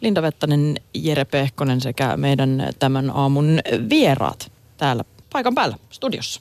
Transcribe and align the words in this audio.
Linda 0.00 0.22
Vettanen, 0.22 0.76
Jere 0.94 1.24
Pehkonen 1.24 1.80
sekä 1.80 2.16
meidän 2.16 2.70
tämän 2.78 3.10
aamun 3.14 3.60
vieraat 3.90 4.52
täällä 4.76 5.04
paikan 5.32 5.54
päällä 5.54 5.76
studiossa. 5.90 6.40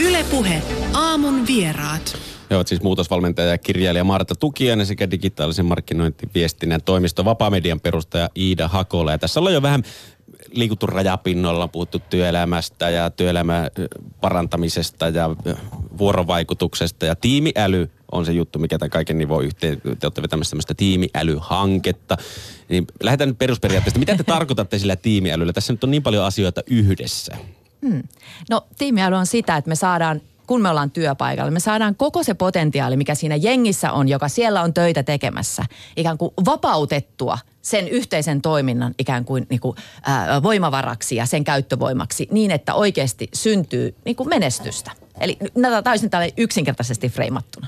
Ylepuhe 0.00 0.62
aamun 0.94 1.46
vieraat. 1.46 2.18
He 2.50 2.56
ovat 2.56 2.68
siis 2.68 2.82
muutosvalmentaja 2.82 3.48
ja 3.48 3.58
kirjailija 3.58 4.04
Marta 4.04 4.34
Tukiainen 4.34 4.86
sekä 4.86 5.10
digitaalisen 5.10 5.66
markkinointiviestinnän 5.66 6.82
toimisto 6.84 7.24
Vapamedian 7.24 7.80
perustaja 7.80 8.30
Iida 8.36 8.68
Hakola. 8.68 9.12
Ja 9.12 9.18
tässä 9.18 9.40
ollaan 9.40 9.54
jo 9.54 9.62
vähän 9.62 9.82
liikuttu 10.52 10.86
rajapinnolla, 10.86 11.68
puhuttu 11.68 11.98
työelämästä 12.10 12.90
ja 12.90 13.10
työelämän 13.10 13.70
parantamisesta 14.20 15.08
ja 15.08 15.30
vuorovaikutuksesta. 15.98 17.06
Ja 17.06 17.16
tiimiäly 17.16 17.90
on 18.12 18.26
se 18.26 18.32
juttu, 18.32 18.58
mikä 18.58 18.78
tämän 18.78 18.90
kaiken 18.90 19.18
nivoo 19.18 19.40
yhteen. 19.40 19.80
Te 19.80 20.06
olette 20.06 20.22
vetämässä 20.22 20.50
tämmöistä 20.50 20.74
tiimiälyhanketta. 20.74 22.16
Niin 22.68 22.86
lähdetään 23.02 23.28
nyt 23.28 23.38
perusperiaatteesta. 23.38 23.98
Mitä 23.98 24.16
te 24.16 24.24
tarkoitatte 24.34 24.78
sillä 24.78 24.96
tiimiälyllä? 24.96 25.52
Tässä 25.52 25.72
nyt 25.72 25.84
on 25.84 25.90
niin 25.90 26.02
paljon 26.02 26.24
asioita 26.24 26.62
yhdessä. 26.66 27.36
Hmm. 27.86 28.02
No 28.50 28.66
tiimiäly 28.78 29.16
on 29.16 29.26
sitä, 29.26 29.56
että 29.56 29.68
me 29.68 29.74
saadaan 29.74 30.20
kun 30.50 30.62
me 30.62 30.68
ollaan 30.68 30.90
työpaikalla, 30.90 31.50
me 31.50 31.60
saadaan 31.60 31.96
koko 31.96 32.22
se 32.22 32.34
potentiaali, 32.34 32.96
mikä 32.96 33.14
siinä 33.14 33.36
jengissä 33.36 33.92
on, 33.92 34.08
joka 34.08 34.28
siellä 34.28 34.62
on 34.62 34.74
töitä 34.74 35.02
tekemässä, 35.02 35.64
ikään 35.96 36.18
kuin 36.18 36.32
vapautettua 36.44 37.38
sen 37.62 37.88
yhteisen 37.88 38.42
toiminnan 38.42 38.94
ikään 38.98 39.24
kuin, 39.24 39.46
niin 39.50 39.60
kuin 39.60 39.76
ää, 40.02 40.42
voimavaraksi 40.42 41.16
ja 41.16 41.26
sen 41.26 41.44
käyttövoimaksi 41.44 42.28
niin, 42.30 42.50
että 42.50 42.74
oikeasti 42.74 43.28
syntyy 43.34 43.94
niin 44.04 44.16
kuin 44.16 44.28
menestystä. 44.28 44.90
Eli 45.20 45.38
täysin 45.84 46.10
tällä 46.10 46.28
yksinkertaisesti 46.36 47.08
freimattuna. 47.08 47.66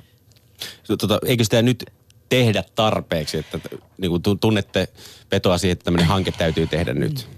Tota, 0.86 1.18
eikö 1.26 1.44
sitä 1.44 1.62
nyt 1.62 1.84
tehdä 2.28 2.64
tarpeeksi, 2.74 3.38
että 3.38 3.60
niin 3.98 4.10
kuin 4.10 4.22
tunnette 4.40 4.88
vetoa 5.30 5.58
siihen, 5.58 5.72
että 5.72 5.84
tämmöinen 5.84 6.08
hanke 6.08 6.32
täytyy 6.32 6.66
tehdä 6.66 6.94
nyt? 6.94 7.28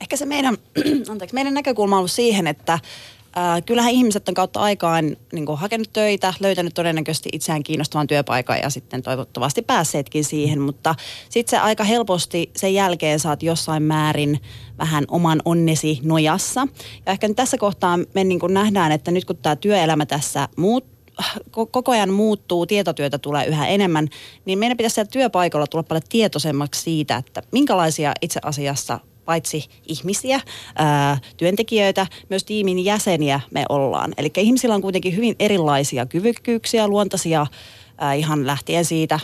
Ehkä 0.00 0.16
se 0.16 0.26
meidän, 0.26 0.58
anteeksi, 1.10 1.34
meidän 1.34 1.54
näkökulma 1.54 1.96
on 1.96 1.98
ollut 1.98 2.10
siihen, 2.10 2.46
että 2.46 2.78
Äh, 3.36 3.62
kyllähän 3.66 3.92
ihmiset 3.92 4.28
on 4.28 4.34
kautta 4.34 4.60
aikaan 4.60 5.16
niin 5.32 5.46
kuin, 5.46 5.58
hakenut 5.58 5.92
töitä, 5.92 6.34
löytänyt 6.40 6.74
todennäköisesti 6.74 7.28
itseään 7.32 7.62
kiinnostavan 7.62 8.06
työpaikan 8.06 8.58
ja 8.58 8.70
sitten 8.70 9.02
toivottavasti 9.02 9.62
päässeetkin 9.62 10.24
siihen, 10.24 10.60
mutta 10.60 10.94
sitten 11.30 11.50
se 11.50 11.58
aika 11.58 11.84
helposti 11.84 12.50
sen 12.56 12.74
jälkeen 12.74 13.20
saat 13.20 13.42
jossain 13.42 13.82
määrin 13.82 14.40
vähän 14.78 15.04
oman 15.08 15.42
onnesi 15.44 15.98
nojassa. 16.02 16.68
Ja 17.06 17.12
ehkä 17.12 17.28
nyt 17.28 17.36
tässä 17.36 17.58
kohtaa 17.58 17.98
me 18.14 18.24
niin 18.24 18.40
kuin 18.40 18.54
nähdään, 18.54 18.92
että 18.92 19.10
nyt 19.10 19.24
kun 19.24 19.36
tämä 19.36 19.56
työelämä 19.56 20.06
tässä 20.06 20.48
muuttuu, 20.56 20.98
koko 21.50 21.92
ajan 21.92 22.12
muuttuu, 22.12 22.66
tietotyötä 22.66 23.18
tulee 23.18 23.46
yhä 23.46 23.66
enemmän, 23.66 24.08
niin 24.44 24.58
meidän 24.58 24.76
pitäisi 24.76 24.94
siellä 24.94 25.10
työpaikalla 25.10 25.66
tulla 25.66 25.82
paljon 25.82 26.02
tietoisemmaksi 26.08 26.82
siitä, 26.82 27.16
että 27.16 27.42
minkälaisia 27.52 28.12
itse 28.22 28.40
asiassa 28.42 29.00
paitsi 29.28 29.64
ihmisiä, 29.86 30.40
ää, 30.76 31.18
työntekijöitä, 31.36 32.06
myös 32.30 32.44
tiimin 32.44 32.84
jäseniä 32.84 33.40
me 33.50 33.64
ollaan. 33.68 34.14
Eli 34.18 34.30
ihmisillä 34.36 34.74
on 34.74 34.82
kuitenkin 34.82 35.16
hyvin 35.16 35.36
erilaisia 35.38 36.06
kyvykkyyksiä, 36.06 36.88
luontaisia 36.88 37.46
ää, 37.98 38.14
ihan 38.14 38.46
lähtien 38.46 38.84
siitä, 38.84 39.20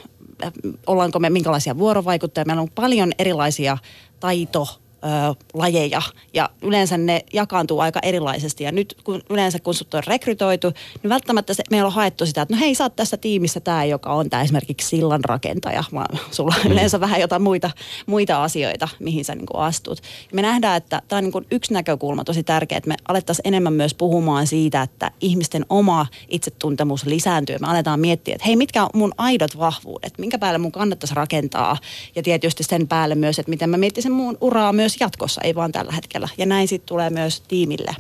ollaanko 0.87 1.19
me 1.19 1.31
minkälaisia 1.31 1.79
vuorovaikuttajia. 1.79 2.45
Meillä 2.45 2.63
on 2.63 2.71
paljon 2.75 3.13
erilaisia 3.19 3.79
taito 4.21 4.69
lajeja 5.55 6.03
ja 6.35 6.51
yleensä 6.63 6.99
ne 6.99 7.25
jakaantuu 7.33 7.81
aika 7.81 8.01
erilaisesti. 8.03 8.65
Ja 8.65 8.73
nyt 8.73 8.97
kun 9.05 9.23
yleensä 9.31 9.59
kun 9.59 9.75
sut 9.75 9.95
on 9.95 10.03
rekrytoitu, 10.07 10.73
niin 11.03 11.09
välttämättä 11.09 11.55
se, 11.55 11.63
meillä 11.71 11.87
on 11.87 11.93
haettu 11.93 12.27
sitä, 12.27 12.43
että 12.43 12.55
no 12.55 12.61
hei 12.61 12.75
sä 12.75 12.85
oot 12.85 12.97
tässä 12.97 13.17
tiimissä 13.17 13.61
tämä, 13.61 13.85
joka 13.85 14.13
on 14.13 14.31
tämä 14.31 14.43
esimerkiksi 14.43 14.89
sillan 14.89 15.25
rakentaja, 15.25 15.85
vaan 15.93 16.19
sulla 16.31 16.55
on 16.59 16.67
mm. 16.67 16.73
yleensä 16.73 17.01
vähän 17.01 17.21
jotain 17.21 17.43
muita, 17.43 17.71
muita 18.07 18.43
asioita, 18.43 18.89
mihin 18.99 19.25
sä 19.25 19.35
niin 19.35 19.47
kuin 19.47 19.61
astut. 19.61 19.99
Ja 20.31 20.35
me 20.35 20.43
nähdään, 20.43 20.77
että 20.77 21.03
tämä 21.09 21.19
on 21.19 21.25
niin 21.25 21.33
kuin 21.33 21.47
yksi 21.51 21.73
näkökulma 21.73 22.25
tosi 22.25 22.43
tärkeä, 22.43 22.79
että 22.79 22.89
me 22.89 22.97
alettaisiin 23.09 23.49
enemmän 23.49 23.73
myös 23.73 23.95
puhumaan 23.95 24.47
siitä, 24.47 24.83
että 24.83 25.11
ihmisten 25.21 25.67
oma 25.69 26.07
itsetuntemus 26.29 27.07
lisääntyy. 27.07 27.57
Me 27.61 27.67
aletaan 27.67 28.01
miettiä, 28.01 28.35
että 28.35 28.47
hei 28.47 28.57
mitkä 28.57 28.83
on 28.83 28.91
mun 28.95 29.13
aidot 29.19 29.59
vahvuudet, 29.59 30.19
minkä 30.19 30.39
päälle 30.39 30.59
mun 30.59 30.73
kannattaisi 30.73 31.15
rakentaa 31.15 31.77
ja 32.17 32.23
tietysti 32.23 32.63
sen 32.63 32.89
päälle 32.89 33.15
myös, 33.15 33.39
että 33.39 33.51
miten 33.51 33.71
mä 33.71 33.77
miettisin 33.77 34.13
mun 34.13 34.39
uraa 34.41 34.73
myös 34.73 34.94
myös 34.95 35.01
jatkossa, 35.01 35.41
ei 35.45 35.55
vaan 35.55 35.73
tällä 35.73 35.93
hetkellä. 35.93 36.29
Ja 36.39 36.47
näin 36.47 36.69
sitten 36.69 36.89
tulee 36.89 37.11
myös 37.11 37.41
tiimille. 37.41 37.97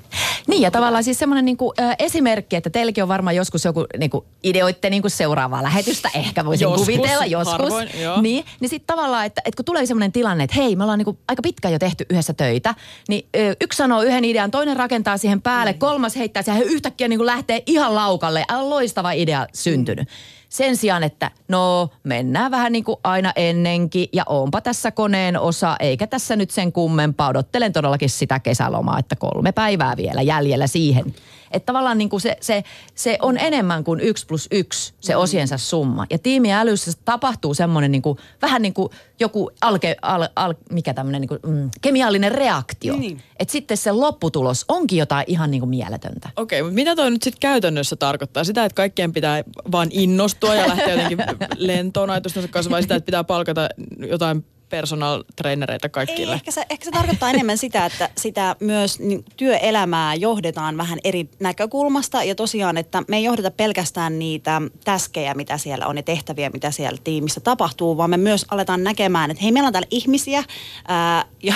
Niin 0.47 0.63
ja 0.63 0.71
tavallaan 0.71 1.05
siis 1.05 1.19
semmoinen 1.19 1.45
niinku, 1.45 1.73
äh, 1.81 1.97
esimerkki, 1.99 2.57
että 2.57 2.71
teilläkin 2.71 3.03
on 3.03 3.09
varmaan 3.09 3.37
joskus 3.37 3.65
joku 3.65 3.87
niinku, 3.99 4.25
ideoitte 4.43 4.91
niinku 4.91 5.09
seuraavaa 5.09 5.63
lähetystä, 5.63 6.11
ehkä 6.15 6.45
voisin 6.45 6.65
joskus, 6.65 6.81
kuvitella 6.81 7.27
joskus. 7.27 7.53
Harvoin, 7.53 7.89
niin, 8.23 8.45
niin 8.61 8.69
sitten 8.69 8.97
tavallaan, 8.97 9.27
että, 9.27 9.43
että 9.45 9.57
kun 9.57 9.65
tulee 9.65 9.87
semmoinen 9.87 10.13
tilanne, 10.13 10.45
että 10.45 10.57
hei, 10.57 10.77
me 10.77 10.85
ollaan 10.85 10.99
niinku 10.99 11.19
aika 11.29 11.43
pitkään 11.43 11.73
jo 11.73 11.79
tehty 11.79 12.07
yhdessä 12.11 12.35
töitä, 12.35 12.75
niin 13.09 13.27
ö, 13.37 13.57
yksi 13.61 13.77
sanoo 13.77 14.03
yhden 14.03 14.25
idean, 14.25 14.51
toinen 14.51 14.77
rakentaa 14.77 15.19
siihen 15.19 15.43
päälle, 15.43 15.73
mm. 15.73 15.79
kolmas 15.79 16.17
heittää 16.17 16.43
siihen 16.43 16.63
yhtäkkiä 16.63 17.09
niinku 17.09 17.27
lähtee 17.27 17.63
ihan 17.67 17.95
laukalle. 17.95 18.45
Loistava 18.63 19.13
idea 19.13 19.47
syntynyt. 19.55 20.09
Mm. 20.09 20.44
Sen 20.49 20.77
sijaan, 20.77 21.03
että 21.03 21.31
no 21.49 21.89
mennään 22.03 22.51
vähän 22.51 22.73
niin 22.73 22.85
kuin 22.85 22.97
aina 23.05 23.33
ennenkin 23.37 24.09
ja 24.13 24.23
onpa 24.27 24.61
tässä 24.61 24.91
koneen 24.91 25.41
osa, 25.41 25.77
eikä 25.81 26.07
tässä 26.07 26.37
nyt 26.37 26.51
sen 26.51 26.73
kummempaa. 26.73 27.29
Odottelen 27.29 27.73
todellakin 27.73 28.11
sitä 28.11 28.41
kesälomaa, 28.41 28.99
että 28.99 29.17
kolme 29.17 29.53
päivää 29.53 29.97
vielä 29.97 30.23
jäljellä 30.23 30.67
siihen. 30.67 31.15
Että 31.55 31.67
tavallaan 31.67 31.99
niin 31.99 32.09
kuin 32.09 32.21
se, 32.21 32.37
se, 32.41 32.65
se 32.95 33.19
on 33.23 33.39
enemmän 33.39 33.85
kuin 33.85 34.01
yksi 34.01 34.27
plus 34.27 34.49
yksi 34.51 34.95
se 35.01 35.15
mm. 35.15 35.21
osiensa 35.21 35.59
summa. 35.59 36.07
Ja 36.11 36.19
tiimiälyssä 36.19 36.93
tapahtuu 37.05 37.55
semmoinen 37.55 37.93
niin 37.93 38.03
kuin, 38.03 38.19
vähän 38.43 38.63
niin 38.63 38.75
kuin 38.75 38.89
joku 39.21 39.51
alke, 39.61 39.97
al, 40.03 40.29
al, 40.37 40.55
mikä 40.71 40.95
tämmöinen 40.95 41.21
niin 41.21 41.29
kuin, 41.29 41.41
mm, 41.47 41.71
kemiallinen 41.81 42.33
reaktio. 42.33 42.97
Niin. 42.97 43.23
Että 43.39 43.53
sitten 43.53 43.77
se 43.77 43.93
lopputulos 43.93 44.65
onkin 44.69 44.99
jotain 44.99 45.25
ihan 45.29 45.51
niin 45.51 45.61
kuin 45.61 45.71
mieletöntä. 45.71 46.29
Okei, 46.37 46.63
mutta 46.63 46.75
mitä 46.75 46.97
toi 46.97 47.11
nyt 47.11 47.23
sitten 47.23 47.41
käytännössä 47.41 47.97
tarkoittaa? 47.97 48.45
Sitä, 48.45 48.65
että 48.65 48.77
kaikkien 48.77 49.13
pitää 49.13 49.45
vaan 49.73 49.89
innostua 49.91 50.55
ja 50.55 50.69
lähteä 50.69 50.91
jotenkin 50.95 51.19
lentoon 51.57 52.11
ajatustensa 52.11 52.49
kanssa 52.49 52.71
vai 52.71 52.83
sitä, 52.83 52.95
että 52.95 53.07
pitää 53.07 53.25
palkata 53.25 53.69
jotain 54.09 54.45
personal 54.75 55.25
trainereita 55.37 55.89
kaikille. 55.89 56.33
Ei, 56.33 56.35
ehkä, 56.35 56.51
se, 56.51 56.67
ehkä 56.71 56.85
se 56.85 56.91
tarkoittaa 56.91 57.31
enemmän 57.31 57.59
sitä, 57.59 57.87
että 57.87 58.09
sitä 58.17 58.57
myös 58.61 58.99
niin, 58.99 59.25
työelämää 59.37 60.15
johdetaan 60.15 60.77
vähän 60.77 60.99
eri 61.05 61.29
näkökulmasta. 61.41 62.25
Ja 62.25 62.35
tosiaan, 62.35 62.77
että 62.77 63.03
me 63.09 63.17
ei 63.17 63.25
johdeta 63.25 63.51
pelkästään 63.51 64.19
niitä 64.19 64.63
täskejä, 64.85 65.35
mitä 65.35 65.59
siellä 65.59 65.87
on 65.87 65.97
ja 65.97 66.03
tehtäviä, 66.03 66.51
mitä 66.51 66.71
siellä 66.71 66.99
tiimissä 67.05 67.41
tapahtuu, 67.41 67.97
vaan 67.97 68.11
me 68.11 68.17
myös 68.17 68.47
aletaan 68.51 68.85
näkemään, 68.85 69.31
että 69.31 69.43
hei, 69.43 69.53
meillä 69.53 69.67
on 69.67 69.73
täällä 69.73 69.89
ihmisiä 69.91 70.45
ää, 70.89 71.25
ja, 71.43 71.55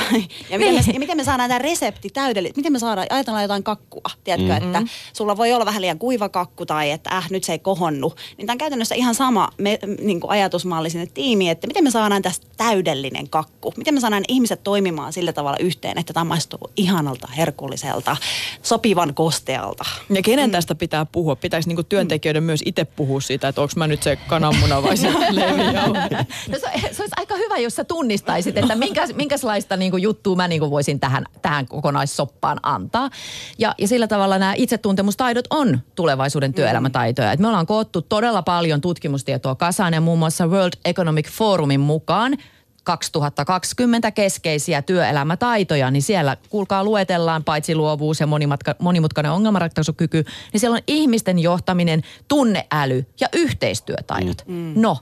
ja, 0.51 0.59
miten 0.59 0.75
me, 0.75 0.81
ja 0.93 0.99
miten 1.01 1.17
me 1.17 1.25
saadaan 1.25 1.49
tämä 1.49 1.59
resepti 1.59 2.11
täydellisesti, 2.11 2.59
miten 2.59 2.73
me 2.73 2.79
saadaan, 2.79 3.07
ajatellaan 3.11 3.45
jotain 3.45 3.63
kakkua, 3.63 4.11
tiedätkö, 4.25 4.53
mm-hmm. 4.53 4.75
että 4.75 4.93
sulla 5.13 5.37
voi 5.37 5.53
olla 5.53 5.67
vähän 5.67 5.83
liian 5.83 5.99
kuiva 5.99 6.29
kakku 6.29 6.67
tai 6.67 6.91
että 6.91 7.17
äh, 7.17 7.31
nyt 7.31 7.45
se 7.45 7.53
ei 7.53 7.59
kohonnu. 7.59 8.13
Niin 8.37 8.47
tämä 8.47 8.55
on 8.55 8.59
käytännössä 8.59 8.95
ihan 8.95 9.15
sama 9.15 9.49
me, 9.59 9.79
niin 10.01 10.21
kuin 10.21 10.31
ajatusmalli 10.31 10.91
sinne 10.91 11.07
tiimiin, 11.07 11.51
että 11.51 11.67
miten 11.67 11.85
me 11.85 11.91
saadaan 11.91 12.23
tästä 12.23 12.47
täydellinen 12.57 13.08
täydellinen 13.09 13.31
kakku? 13.31 13.75
Miten 13.77 13.95
me 13.95 14.01
saadaan 14.01 14.25
ihmiset 14.29 14.63
toimimaan 14.65 15.13
sillä 15.13 15.33
tavalla 15.33 15.59
yhteen, 15.61 15.99
että 15.99 16.13
tämä 16.13 16.25
maistuu 16.25 16.71
ihanalta, 16.77 17.29
herkulliselta, 17.37 18.17
sopivan 18.63 19.15
kostealta? 19.15 19.85
Ja 20.11 20.23
kenen 20.23 20.51
mm. 20.51 20.53
tästä 20.53 20.75
pitää 20.75 21.07
puhua? 21.07 21.37
Pitäisi 21.37 21.69
niinku 21.69 21.83
työntekijöiden 21.83 22.43
mm. 22.43 22.47
myös 22.47 22.63
itse 22.65 22.85
puhua 22.85 23.21
siitä, 23.21 23.49
että 23.49 23.61
onko 23.61 23.73
mä 23.77 23.87
nyt 23.87 24.03
se 24.03 24.17
kananmuna 24.17 24.83
vai 24.83 24.97
se 24.97 25.11
no 26.53 26.59
se, 26.59 26.69
se 26.93 27.03
olisi 27.03 27.15
aika 27.17 27.37
hyvä, 27.37 27.59
jos 27.59 27.77
sä 27.77 27.85
tunnistaisit, 27.85 28.57
että 28.57 28.75
minkä, 28.75 29.07
minkälaista 29.15 29.77
niinku 29.77 29.97
juttua 29.97 30.37
mä 30.37 30.49
niinku 30.49 30.71
voisin 30.71 31.01
tähän, 31.01 31.25
tähän 31.43 31.67
kokonaissoppaan 31.67 32.61
antaa. 32.63 33.11
Ja, 33.59 33.75
ja 33.79 33.89
sillä 33.89 34.07
tavalla 34.07 34.39
nämä 34.39 34.55
itsetuntemustaidot 34.57 35.45
on 35.51 35.81
tulevaisuuden 35.95 36.55
työelämätaitoja. 36.55 37.33
Et 37.33 37.41
me 37.41 37.49
ollaan 37.49 37.67
koottu 37.67 38.03
todella 38.03 38.43
paljon 38.43 38.81
tutkimustietoa 38.81 39.55
kasaan 39.55 39.95
ja 39.95 40.01
muun 40.01 40.19
muassa 40.19 40.47
World 40.47 40.73
Economic 40.85 41.31
Forumin 41.31 41.81
mukaan– 41.81 42.37
2020 42.89 44.11
keskeisiä 44.11 44.83
työelämätaitoja, 44.83 45.91
niin 45.91 46.03
siellä 46.03 46.37
kuulkaa 46.51 46.85
luetellaan 46.85 47.45
paitsi 47.45 47.75
luovuus 47.75 48.21
ja 48.21 48.27
monimatka, 48.27 48.75
monimutkainen 48.79 49.33
ongelmanratkaisukyky, 49.33 50.25
niin 50.53 50.61
siellä 50.61 50.75
on 50.75 50.83
ihmisten 50.87 51.39
johtaminen, 51.39 52.03
tunneäly 52.29 53.07
ja 53.21 53.29
yhteistyötaidot. 53.33 54.43
Mm. 54.47 54.55
mm. 54.55 54.73
No, 54.77 54.99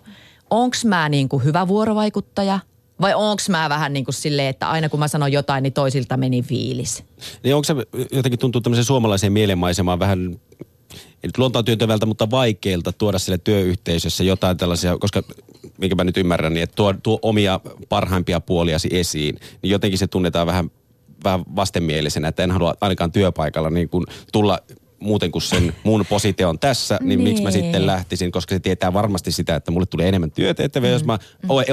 onks 0.51 0.85
mä 0.85 1.09
niin 1.09 1.29
kuin 1.29 1.45
hyvä 1.45 1.69
vuorovaikuttaja 1.69 2.61
vai 3.01 3.15
onks 3.15 3.49
mä 3.49 3.69
vähän 3.69 3.93
niin 3.93 4.05
kuin 4.05 4.15
silleen, 4.15 4.49
että 4.49 4.71
aina 4.71 4.89
kun 4.89 5.01
mä 5.01 5.09
sanon 5.09 5.33
jotain, 5.33 5.63
niin 5.63 5.73
toisilta 5.73 6.17
meni 6.17 6.43
fiilis? 6.43 7.05
Niin 7.43 7.55
onko 7.55 7.65
se 7.65 7.75
jotenkin 8.13 8.39
tuntuu 8.39 8.61
tämmöisen 8.61 8.85
suomalaiseen 8.85 9.33
mielenmaisemaan 9.33 9.99
vähän 9.99 10.41
ei 11.27 11.29
nyt 11.29 11.39
luontoon 11.39 11.65
työntävältä, 11.65 12.07
mutta 12.07 12.31
vaikeilta 12.31 12.93
tuoda 12.93 13.19
sille 13.19 13.39
työyhteisössä 13.39 14.25
jotain 14.25 14.57
tällaisia, 14.57 14.99
koska 14.99 15.23
minkä 15.79 15.95
mä 15.95 16.05
nyt 16.05 16.17
ymmärrän, 16.17 16.55
niin 16.55 16.63
että 16.63 16.77
tuo, 16.77 16.95
tuo 17.03 17.19
omia 17.23 17.61
parhaimpia 17.89 18.41
puoliasi 18.41 18.89
esiin, 18.93 19.39
niin 19.63 19.71
jotenkin 19.71 19.99
se 19.99 20.07
tunnetaan 20.07 20.47
vähän, 20.47 20.71
vähän 21.25 21.45
vastenmielisenä, 21.57 22.29
että 22.29 22.45
en 22.45 22.51
halua 22.51 22.75
ainakaan 22.81 23.13
työpaikalla 23.13 23.71
niin 23.71 23.89
kuin 23.89 24.05
tulla 24.33 24.59
muuten 25.01 25.31
kuin 25.31 25.43
sen 25.43 25.75
mun 25.85 26.05
positio 26.09 26.49
on 26.49 26.59
tässä, 26.59 26.99
niin, 27.01 27.09
niin 27.09 27.21
miksi 27.21 27.43
mä 27.43 27.51
sitten 27.51 27.87
lähtisin, 27.87 28.33
koska 28.33 28.55
se 28.55 28.59
tietää 28.61 28.93
varmasti 28.93 29.33
sitä, 29.33 29.57
että 29.57 29.71
mulle 29.71 29.87
tulee 29.87 30.09
enemmän 30.09 30.31
työtehtäviä, 30.31 30.91
mm. 30.91 30.93
jos 30.93 31.05
mä 31.05 31.19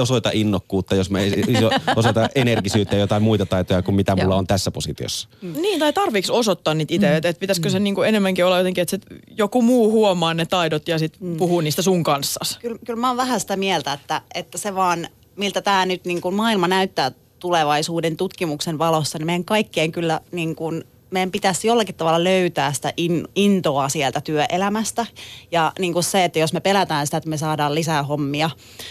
osoitan 0.00 0.32
innokkuutta, 0.34 0.94
jos 0.94 1.10
mä 1.10 1.18
osoitan 1.96 2.28
energisyyttä 2.34 2.96
ja 2.96 3.00
jotain 3.00 3.22
muita 3.22 3.46
taitoja 3.46 3.82
kuin 3.82 3.94
mitä 3.94 4.16
mulla 4.16 4.36
on 4.36 4.46
tässä 4.46 4.70
positiossa. 4.70 5.28
Mm. 5.42 5.52
Niin, 5.52 5.80
tai 5.80 5.92
tarviiko 5.92 6.36
osoittaa 6.36 6.74
niitä 6.74 6.94
itse, 6.94 7.08
mm. 7.08 7.16
että 7.16 7.28
et 7.28 7.38
pitäisikö 7.38 7.70
se 7.70 7.80
niinku 7.80 8.02
enemmänkin 8.02 8.44
olla 8.44 8.58
jotenkin, 8.58 8.82
että 8.82 8.98
joku 9.36 9.62
muu 9.62 9.90
huomaa 9.90 10.34
ne 10.34 10.46
taidot 10.46 10.88
ja 10.88 10.98
sitten 10.98 11.28
mm. 11.28 11.36
puhuu 11.36 11.60
niistä 11.60 11.82
sun 11.82 12.02
kanssa. 12.02 12.58
Kyllä, 12.60 12.78
kyllä 12.86 13.00
mä 13.00 13.08
oon 13.08 13.16
vähän 13.16 13.40
sitä 13.40 13.56
mieltä, 13.56 13.92
että, 13.92 14.22
että 14.34 14.58
se 14.58 14.74
vaan, 14.74 15.08
miltä 15.36 15.62
tämä 15.62 15.86
nyt 15.86 16.04
niin 16.04 16.20
kuin 16.20 16.34
maailma 16.34 16.68
näyttää 16.68 17.12
tulevaisuuden 17.38 18.16
tutkimuksen 18.16 18.78
valossa, 18.78 19.18
niin 19.18 19.26
meidän 19.26 19.44
kaikkien 19.44 19.92
kyllä 19.92 20.20
niin 20.32 20.56
kuin 20.56 20.84
meidän 21.14 21.30
pitäisi 21.30 21.66
jollakin 21.66 21.94
tavalla 21.94 22.24
löytää 22.24 22.72
sitä 22.72 22.92
in, 22.96 23.28
intoa 23.34 23.88
sieltä 23.88 24.20
työelämästä. 24.20 25.06
Ja 25.52 25.72
niin 25.78 25.92
kuin 25.92 26.02
se, 26.02 26.24
että 26.24 26.38
jos 26.38 26.52
me 26.52 26.60
pelätään 26.60 27.06
sitä, 27.06 27.16
että 27.16 27.30
me 27.30 27.36
saadaan 27.36 27.74
lisää 27.74 28.02
hommia. 28.02 28.50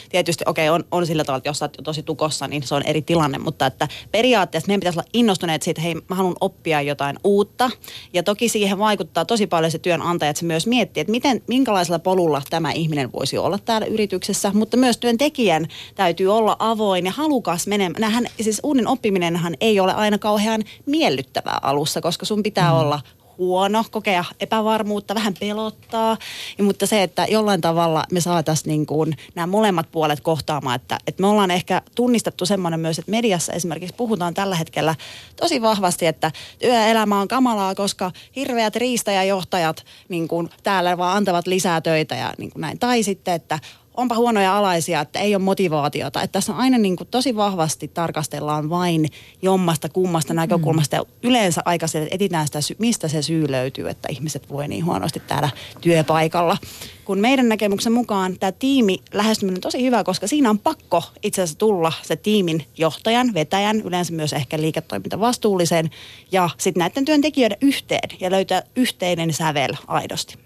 Tietysti 0.09 0.43
okei, 0.47 0.69
okay, 0.69 0.75
on, 0.75 0.85
on 0.91 1.05
sillä 1.05 1.23
tavalla, 1.23 1.37
että 1.37 1.49
jos 1.49 1.61
olet 1.61 1.77
tosi 1.83 2.03
tukossa, 2.03 2.47
niin 2.47 2.63
se 2.63 2.75
on 2.75 2.83
eri 2.85 3.01
tilanne. 3.01 3.37
Mutta 3.37 3.65
että 3.65 3.87
periaatteessa 4.11 4.67
meidän 4.67 4.79
pitäisi 4.79 4.99
olla 4.99 5.09
innostuneet 5.13 5.61
siitä, 5.61 5.81
että 5.81 5.81
hei, 5.81 5.95
mä 6.09 6.15
haluan 6.15 6.35
oppia 6.41 6.81
jotain 6.81 7.19
uutta. 7.23 7.69
Ja 8.13 8.23
toki 8.23 8.49
siihen 8.49 8.79
vaikuttaa 8.79 9.25
tosi 9.25 9.47
paljon 9.47 9.71
se 9.71 9.79
työnantaja, 9.79 10.29
että 10.29 10.39
se 10.39 10.45
myös 10.45 10.67
miettii, 10.67 11.01
että 11.01 11.11
miten, 11.11 11.41
minkälaisella 11.47 11.99
polulla 11.99 12.41
tämä 12.49 12.71
ihminen 12.71 13.11
voisi 13.13 13.37
olla 13.37 13.59
täällä 13.59 13.87
yrityksessä. 13.87 14.51
Mutta 14.53 14.77
myös 14.77 14.97
työntekijän 14.97 15.67
täytyy 15.95 16.27
olla 16.27 16.55
avoin 16.59 17.05
ja 17.05 17.11
halukas 17.11 17.67
menemään. 17.67 18.27
Siis 18.41 18.59
uuden 18.63 18.87
oppiminenhan 18.87 19.55
ei 19.61 19.79
ole 19.79 19.93
aina 19.93 20.17
kauhean 20.17 20.63
miellyttävää 20.85 21.59
alussa, 21.61 22.01
koska 22.01 22.12
koska 22.13 22.25
sun 22.25 22.43
pitää 22.43 22.71
mm. 22.71 22.77
olla 22.77 22.99
huono, 23.37 23.85
kokea 23.91 24.25
epävarmuutta, 24.39 25.15
vähän 25.15 25.33
pelottaa. 25.39 26.17
Ja, 26.57 26.63
mutta 26.63 26.85
se, 26.85 27.03
että 27.03 27.25
jollain 27.29 27.61
tavalla 27.61 28.03
me 28.11 28.21
saataisiin 28.21 28.67
niin 28.69 28.85
kuin 28.85 29.17
nämä 29.35 29.47
molemmat 29.47 29.91
puolet 29.91 30.21
kohtaamaan, 30.21 30.75
että, 30.75 30.97
että 31.07 31.21
me 31.21 31.27
ollaan 31.27 31.51
ehkä 31.51 31.81
tunnistettu 31.95 32.45
semmoinen 32.45 32.79
myös, 32.79 32.99
että 32.99 33.11
mediassa 33.11 33.53
esimerkiksi 33.53 33.95
puhutaan 33.95 34.33
tällä 34.33 34.55
hetkellä 34.55 34.95
tosi 35.35 35.61
vahvasti, 35.61 36.05
että 36.05 36.31
työelämä 36.59 37.21
on 37.21 37.27
kamalaa, 37.27 37.75
koska 37.75 38.11
hirveät 38.35 38.75
riistäjäjohtajat 38.75 39.85
niin 40.09 40.27
kuin 40.27 40.49
täällä 40.63 40.97
vaan 40.97 41.17
antavat 41.17 41.47
lisää 41.47 41.81
töitä 41.81 42.15
ja 42.15 42.33
niin 42.37 42.51
kuin 42.51 42.61
näin. 42.61 42.79
Tai 42.79 43.03
sitten, 43.03 43.33
että 43.33 43.59
onpa 43.97 44.15
huonoja 44.15 44.57
alaisia, 44.57 45.01
että 45.01 45.19
ei 45.19 45.35
ole 45.35 45.43
motivaatiota. 45.43 46.21
Että 46.21 46.31
tässä 46.31 46.53
on 46.53 46.59
aina 46.59 46.77
niin 46.77 46.95
kuin 46.95 47.07
tosi 47.11 47.35
vahvasti 47.35 47.87
tarkastellaan 47.87 48.69
vain 48.69 49.05
jommasta 49.41 49.89
kummasta 49.89 50.33
näkökulmasta. 50.33 50.95
Ja 50.95 51.05
yleensä 51.23 51.61
aika 51.65 51.85
että 51.85 52.15
etitään 52.15 52.47
sitä, 52.47 52.59
mistä 52.77 53.07
se 53.07 53.21
syy 53.21 53.51
löytyy, 53.51 53.89
että 53.89 54.07
ihmiset 54.11 54.49
voi 54.49 54.67
niin 54.67 54.85
huonosti 54.85 55.19
täällä 55.19 55.49
työpaikalla. 55.81 56.57
Kun 57.05 57.19
meidän 57.19 57.49
näkemyksen 57.49 57.93
mukaan 57.93 58.39
tämä 58.39 58.51
tiimi 58.51 58.99
lähestyminen 59.13 59.57
on 59.57 59.61
tosi 59.61 59.83
hyvä, 59.83 60.03
koska 60.03 60.27
siinä 60.27 60.49
on 60.49 60.59
pakko 60.59 61.03
itse 61.23 61.41
asiassa 61.41 61.59
tulla 61.59 61.93
se 62.01 62.15
tiimin 62.15 62.65
johtajan, 62.77 63.33
vetäjän, 63.33 63.81
yleensä 63.81 64.13
myös 64.13 64.33
ehkä 64.33 64.57
liiketoimintavastuullisen 64.57 65.89
ja 66.31 66.49
sitten 66.57 66.81
näiden 66.81 67.05
työntekijöiden 67.05 67.57
yhteen 67.61 68.09
ja 68.19 68.31
löytää 68.31 68.63
yhteinen 68.75 69.33
sävel 69.33 69.73
aidosti. 69.87 70.37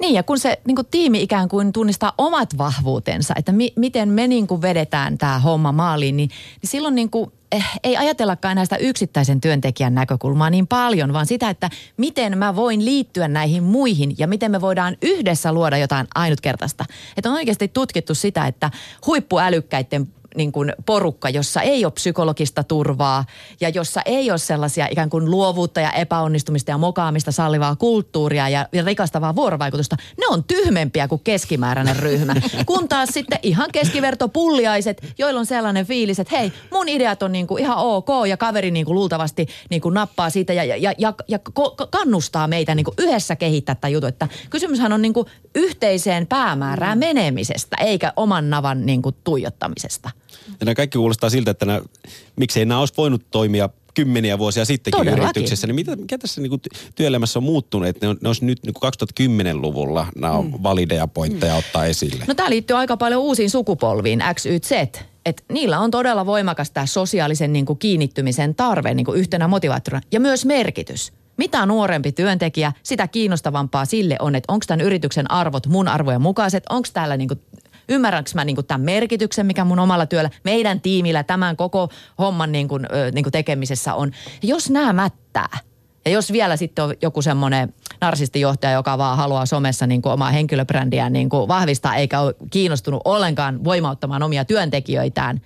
Niin 0.00 0.14
ja 0.14 0.22
kun 0.22 0.38
se 0.38 0.60
niin 0.66 0.74
kuin 0.74 0.86
tiimi 0.90 1.22
ikään 1.22 1.48
kuin 1.48 1.72
tunnistaa 1.72 2.12
omat 2.18 2.58
vahvuutensa, 2.58 3.34
että 3.36 3.52
mi- 3.52 3.72
miten 3.76 4.08
me 4.08 4.26
niin 4.28 4.46
kuin 4.46 4.62
vedetään 4.62 5.18
tämä 5.18 5.38
homma 5.38 5.72
maaliin, 5.72 6.16
niin, 6.16 6.30
niin 6.62 6.70
silloin 6.70 6.94
niin 6.94 7.10
kuin, 7.10 7.32
eh, 7.52 7.64
ei 7.84 7.96
ajatellakaan 7.96 8.56
näistä 8.56 8.76
yksittäisen 8.76 9.40
työntekijän 9.40 9.94
näkökulmaa 9.94 10.50
niin 10.50 10.66
paljon, 10.66 11.12
vaan 11.12 11.26
sitä, 11.26 11.50
että 11.50 11.70
miten 11.96 12.38
mä 12.38 12.56
voin 12.56 12.84
liittyä 12.84 13.28
näihin 13.28 13.62
muihin 13.62 14.14
ja 14.18 14.26
miten 14.26 14.50
me 14.50 14.60
voidaan 14.60 14.96
yhdessä 15.02 15.52
luoda 15.52 15.78
jotain 15.78 16.06
ainutkertaista. 16.14 16.84
Että 17.16 17.28
on 17.28 17.34
oikeasti 17.34 17.68
tutkittu 17.68 18.14
sitä, 18.14 18.46
että 18.46 18.70
huippuälykkäiden 19.06 20.08
niin 20.38 20.52
kuin 20.52 20.72
porukka, 20.86 21.28
jossa 21.30 21.62
ei 21.62 21.84
ole 21.84 21.92
psykologista 21.92 22.64
turvaa 22.64 23.24
ja 23.60 23.68
jossa 23.68 24.02
ei 24.04 24.30
ole 24.30 24.38
sellaisia 24.38 24.88
ikään 24.90 25.10
kuin 25.10 25.30
luovuutta 25.30 25.80
ja 25.80 25.92
epäonnistumista 25.92 26.70
ja 26.70 26.78
mokaamista 26.78 27.32
sallivaa 27.32 27.76
kulttuuria 27.76 28.48
ja, 28.48 28.68
ja 28.72 28.82
rikastavaa 28.84 29.36
vuorovaikutusta, 29.36 29.96
ne 30.18 30.26
on 30.28 30.44
tyhmempiä 30.44 31.08
kuin 31.08 31.20
keskimääräinen 31.24 31.96
ryhmä. 31.96 32.34
Kun 32.66 32.88
taas 32.88 33.08
sitten 33.12 33.38
ihan 33.42 33.68
keskiverto 33.72 34.28
pulliaiset, 34.28 35.14
joilla 35.18 35.40
on 35.40 35.46
sellainen 35.46 35.86
fiilis, 35.86 36.18
että 36.18 36.36
hei, 36.38 36.52
mun 36.72 36.88
ideat 36.88 37.22
on 37.22 37.32
niin 37.32 37.46
kuin 37.46 37.62
ihan 37.62 37.78
ok 37.78 38.08
ja 38.28 38.36
kaveri 38.36 38.70
niin 38.70 38.86
kuin 38.86 38.94
luultavasti 38.94 39.46
niin 39.70 39.80
kuin 39.80 39.94
nappaa 39.94 40.30
siitä 40.30 40.52
ja, 40.52 40.64
ja, 40.64 40.94
ja, 40.98 41.14
ja 41.28 41.38
kannustaa 41.90 42.48
meitä 42.48 42.74
niin 42.74 42.84
kuin 42.84 42.94
yhdessä 42.98 43.36
kehittää 43.36 43.74
tätä 43.74 43.88
juttu. 43.88 44.06
Että 44.06 44.28
kysymyshän 44.50 44.92
on 44.92 45.02
niin 45.02 45.12
kuin 45.12 45.26
yhteiseen 45.54 46.26
päämäärään 46.26 46.98
menemisestä 46.98 47.76
eikä 47.80 48.12
oman 48.16 48.50
navan 48.50 48.86
niin 48.86 49.02
kuin 49.02 49.16
tuijottamisesta. 49.24 50.10
Ja 50.48 50.64
nämä 50.64 50.74
kaikki 50.74 50.98
kuulostaa 50.98 51.30
siltä, 51.30 51.50
että 51.50 51.66
nämä, 51.66 51.80
miksei 52.36 52.64
nämä 52.64 52.80
olisi 52.80 52.94
voinut 52.96 53.22
toimia 53.30 53.68
kymmeniä 53.94 54.38
vuosia 54.38 54.64
sittenkin 54.64 54.98
Todellakin. 54.98 55.24
yrityksessä, 55.24 55.66
niin 55.66 55.74
mitä, 55.74 55.96
mikä 55.96 56.18
tässä 56.18 56.40
niin 56.40 56.50
kuin 56.50 56.60
työelämässä 56.94 57.38
on 57.38 57.42
muuttunut, 57.42 57.88
että 57.88 58.06
ne, 58.06 58.10
on, 58.10 58.16
ne 58.20 58.28
olisi 58.28 58.44
nyt 58.44 58.58
niin 58.62 58.74
kuin 58.74 58.92
2010-luvulla 59.50 60.06
nämä 60.16 60.42
mm. 60.42 60.52
valideja 60.62 61.06
pointteja 61.06 61.52
mm. 61.52 61.58
ottaa 61.58 61.86
esille? 61.86 62.24
No 62.28 62.34
tämä 62.34 62.50
liittyy 62.50 62.76
aika 62.76 62.96
paljon 62.96 63.22
uusiin 63.22 63.50
sukupolviin, 63.50 64.22
X, 64.34 64.46
Y, 64.46 64.58
Z. 64.58 64.72
Et 65.26 65.44
niillä 65.52 65.78
on 65.78 65.90
todella 65.90 66.26
voimakas 66.26 66.70
tämä 66.70 66.86
sosiaalisen 66.86 67.52
niin 67.52 67.66
kuin 67.66 67.78
kiinnittymisen 67.78 68.54
tarve 68.54 68.94
niin 68.94 69.06
kuin 69.06 69.18
yhtenä 69.18 69.48
motivaattorina 69.48 70.02
ja 70.12 70.20
myös 70.20 70.44
merkitys. 70.44 71.12
Mitä 71.36 71.66
nuorempi 71.66 72.12
työntekijä, 72.12 72.72
sitä 72.82 73.08
kiinnostavampaa 73.08 73.84
sille 73.84 74.16
on, 74.20 74.34
että 74.34 74.52
onko 74.52 74.64
tämän 74.66 74.86
yrityksen 74.86 75.30
arvot 75.30 75.66
mun 75.66 75.88
arvojen 75.88 76.22
mukaiset, 76.22 76.64
onko 76.68 76.88
täällä 76.92 77.16
niinku 77.16 77.34
ymmärränkö 77.88 78.30
mä 78.34 78.44
niin 78.44 78.56
kuin 78.56 78.66
tämän 78.66 78.80
merkityksen, 78.80 79.46
mikä 79.46 79.64
mun 79.64 79.78
omalla 79.78 80.06
työllä, 80.06 80.30
meidän 80.44 80.80
tiimillä 80.80 81.22
tämän 81.22 81.56
koko 81.56 81.88
homman 82.18 82.52
niin 82.52 82.68
kuin, 82.68 82.86
niin 83.12 83.24
kuin 83.24 83.32
tekemisessä 83.32 83.94
on. 83.94 84.12
Jos 84.42 84.70
nämä 84.70 84.92
mättää, 84.92 85.58
ja 86.04 86.12
jos 86.12 86.32
vielä 86.32 86.56
sitten 86.56 86.84
on 86.84 86.94
joku 87.02 87.22
semmoinen 87.22 87.74
narsistijohtaja, 88.00 88.72
joka 88.72 88.98
vaan 88.98 89.16
haluaa 89.16 89.46
somessa 89.46 89.86
niin 89.86 90.02
kuin 90.02 90.12
omaa 90.12 90.30
henkilöbrändiään 90.30 91.12
niin 91.12 91.28
kuin 91.28 91.48
vahvistaa, 91.48 91.96
eikä 91.96 92.20
ole 92.20 92.34
kiinnostunut 92.50 93.02
ollenkaan 93.04 93.64
voimauttamaan 93.64 94.22
omia 94.22 94.44
työntekijöitään, 94.44 95.40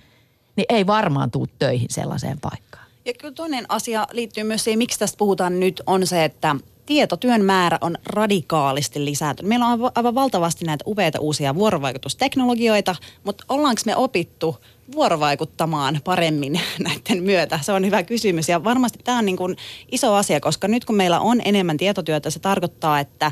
niin 0.55 0.65
ei 0.69 0.87
varmaan 0.87 1.31
tule 1.31 1.47
töihin 1.59 1.87
sellaiseen 1.89 2.39
paikkaan. 2.39 2.85
Ja 3.05 3.13
kyllä 3.13 3.33
toinen 3.33 3.65
asia 3.69 4.07
liittyy 4.11 4.43
myös 4.43 4.63
siihen, 4.63 4.77
miksi 4.77 4.99
tästä 4.99 5.17
puhutaan 5.17 5.59
nyt, 5.59 5.81
on 5.85 6.07
se, 6.07 6.23
että 6.23 6.55
tietotyön 6.85 7.45
määrä 7.45 7.77
on 7.81 7.97
radikaalisti 8.05 9.05
lisääntynyt. 9.05 9.49
Meillä 9.49 9.65
on 9.67 9.91
aivan 9.95 10.15
valtavasti 10.15 10.65
näitä 10.65 10.83
upeita 10.87 11.19
uusia 11.19 11.55
vuorovaikutusteknologioita, 11.55 12.95
mutta 13.23 13.45
ollaanko 13.49 13.81
me 13.85 13.95
opittu 13.95 14.57
vuorovaikuttamaan 14.95 15.99
paremmin 16.03 16.61
näiden 16.87 17.23
myötä? 17.23 17.59
Se 17.61 17.71
on 17.71 17.85
hyvä 17.85 18.03
kysymys 18.03 18.49
ja 18.49 18.63
varmasti 18.63 18.99
tämä 19.03 19.17
on 19.17 19.25
niin 19.25 19.37
kuin 19.37 19.57
iso 19.91 20.13
asia, 20.13 20.39
koska 20.39 20.67
nyt 20.67 20.85
kun 20.85 20.95
meillä 20.95 21.19
on 21.19 21.41
enemmän 21.45 21.77
tietotyötä, 21.77 22.29
se 22.29 22.39
tarkoittaa, 22.39 22.99
että 22.99 23.25
äm, 23.25 23.31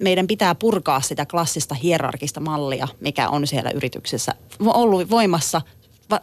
meidän 0.00 0.26
pitää 0.26 0.54
purkaa 0.54 1.00
sitä 1.00 1.26
klassista 1.26 1.74
hierarkista 1.74 2.40
mallia, 2.40 2.88
mikä 3.00 3.28
on 3.28 3.46
siellä 3.46 3.70
yrityksessä 3.70 4.34
ollut 4.60 5.10
voimassa 5.10 5.62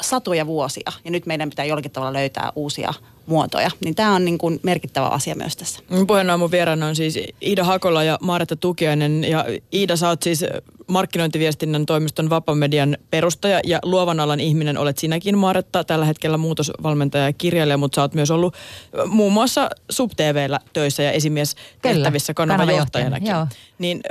satoja 0.01 0.45
vuosia 0.45 0.91
ja 1.05 1.11
nyt 1.11 1.25
meidän 1.25 1.49
pitää 1.49 1.65
jollakin 1.65 1.91
tavalla 1.91 2.13
löytää 2.13 2.51
uusia 2.55 2.93
muotoja. 3.25 3.71
Niin 3.85 3.95
tämä 3.95 4.15
on 4.15 4.25
niin 4.25 4.37
kuin 4.37 4.59
merkittävä 4.63 5.07
asia 5.07 5.35
myös 5.35 5.55
tässä. 5.55 5.79
Puheenjohtajan 6.07 6.51
vieraana 6.51 6.87
on 6.87 6.95
siis 6.95 7.19
Iida 7.41 7.63
Hakola 7.63 8.03
ja 8.03 8.17
Maaretta 8.21 8.55
Tukiainen. 8.55 9.23
Ja 9.23 9.45
Iida, 9.73 9.95
sä 9.95 10.09
oot 10.09 10.23
siis 10.23 10.45
markkinointiviestinnän 10.91 11.85
toimiston 11.85 12.29
Vapamedian 12.29 12.97
perustaja 13.09 13.59
ja 13.63 13.79
luovan 13.83 14.19
alan 14.19 14.39
ihminen 14.39 14.77
olet 14.77 14.97
sinäkin, 14.97 15.37
Maaretta, 15.37 15.83
tällä 15.83 16.05
hetkellä 16.05 16.37
muutosvalmentaja 16.37 17.25
ja 17.25 17.33
kirjailija, 17.33 17.77
mutta 17.77 17.95
sä 17.95 18.01
oot 18.01 18.13
myös 18.13 18.31
ollut 18.31 18.55
muun 19.05 19.33
muassa 19.33 19.69
SubTVllä 19.91 20.59
töissä 20.73 21.03
ja 21.03 21.11
esimies 21.11 21.55
tehtävissä 21.81 22.33
kanavan 22.33 22.75
johtajanakin. 22.75 23.33
Niin 23.79 24.01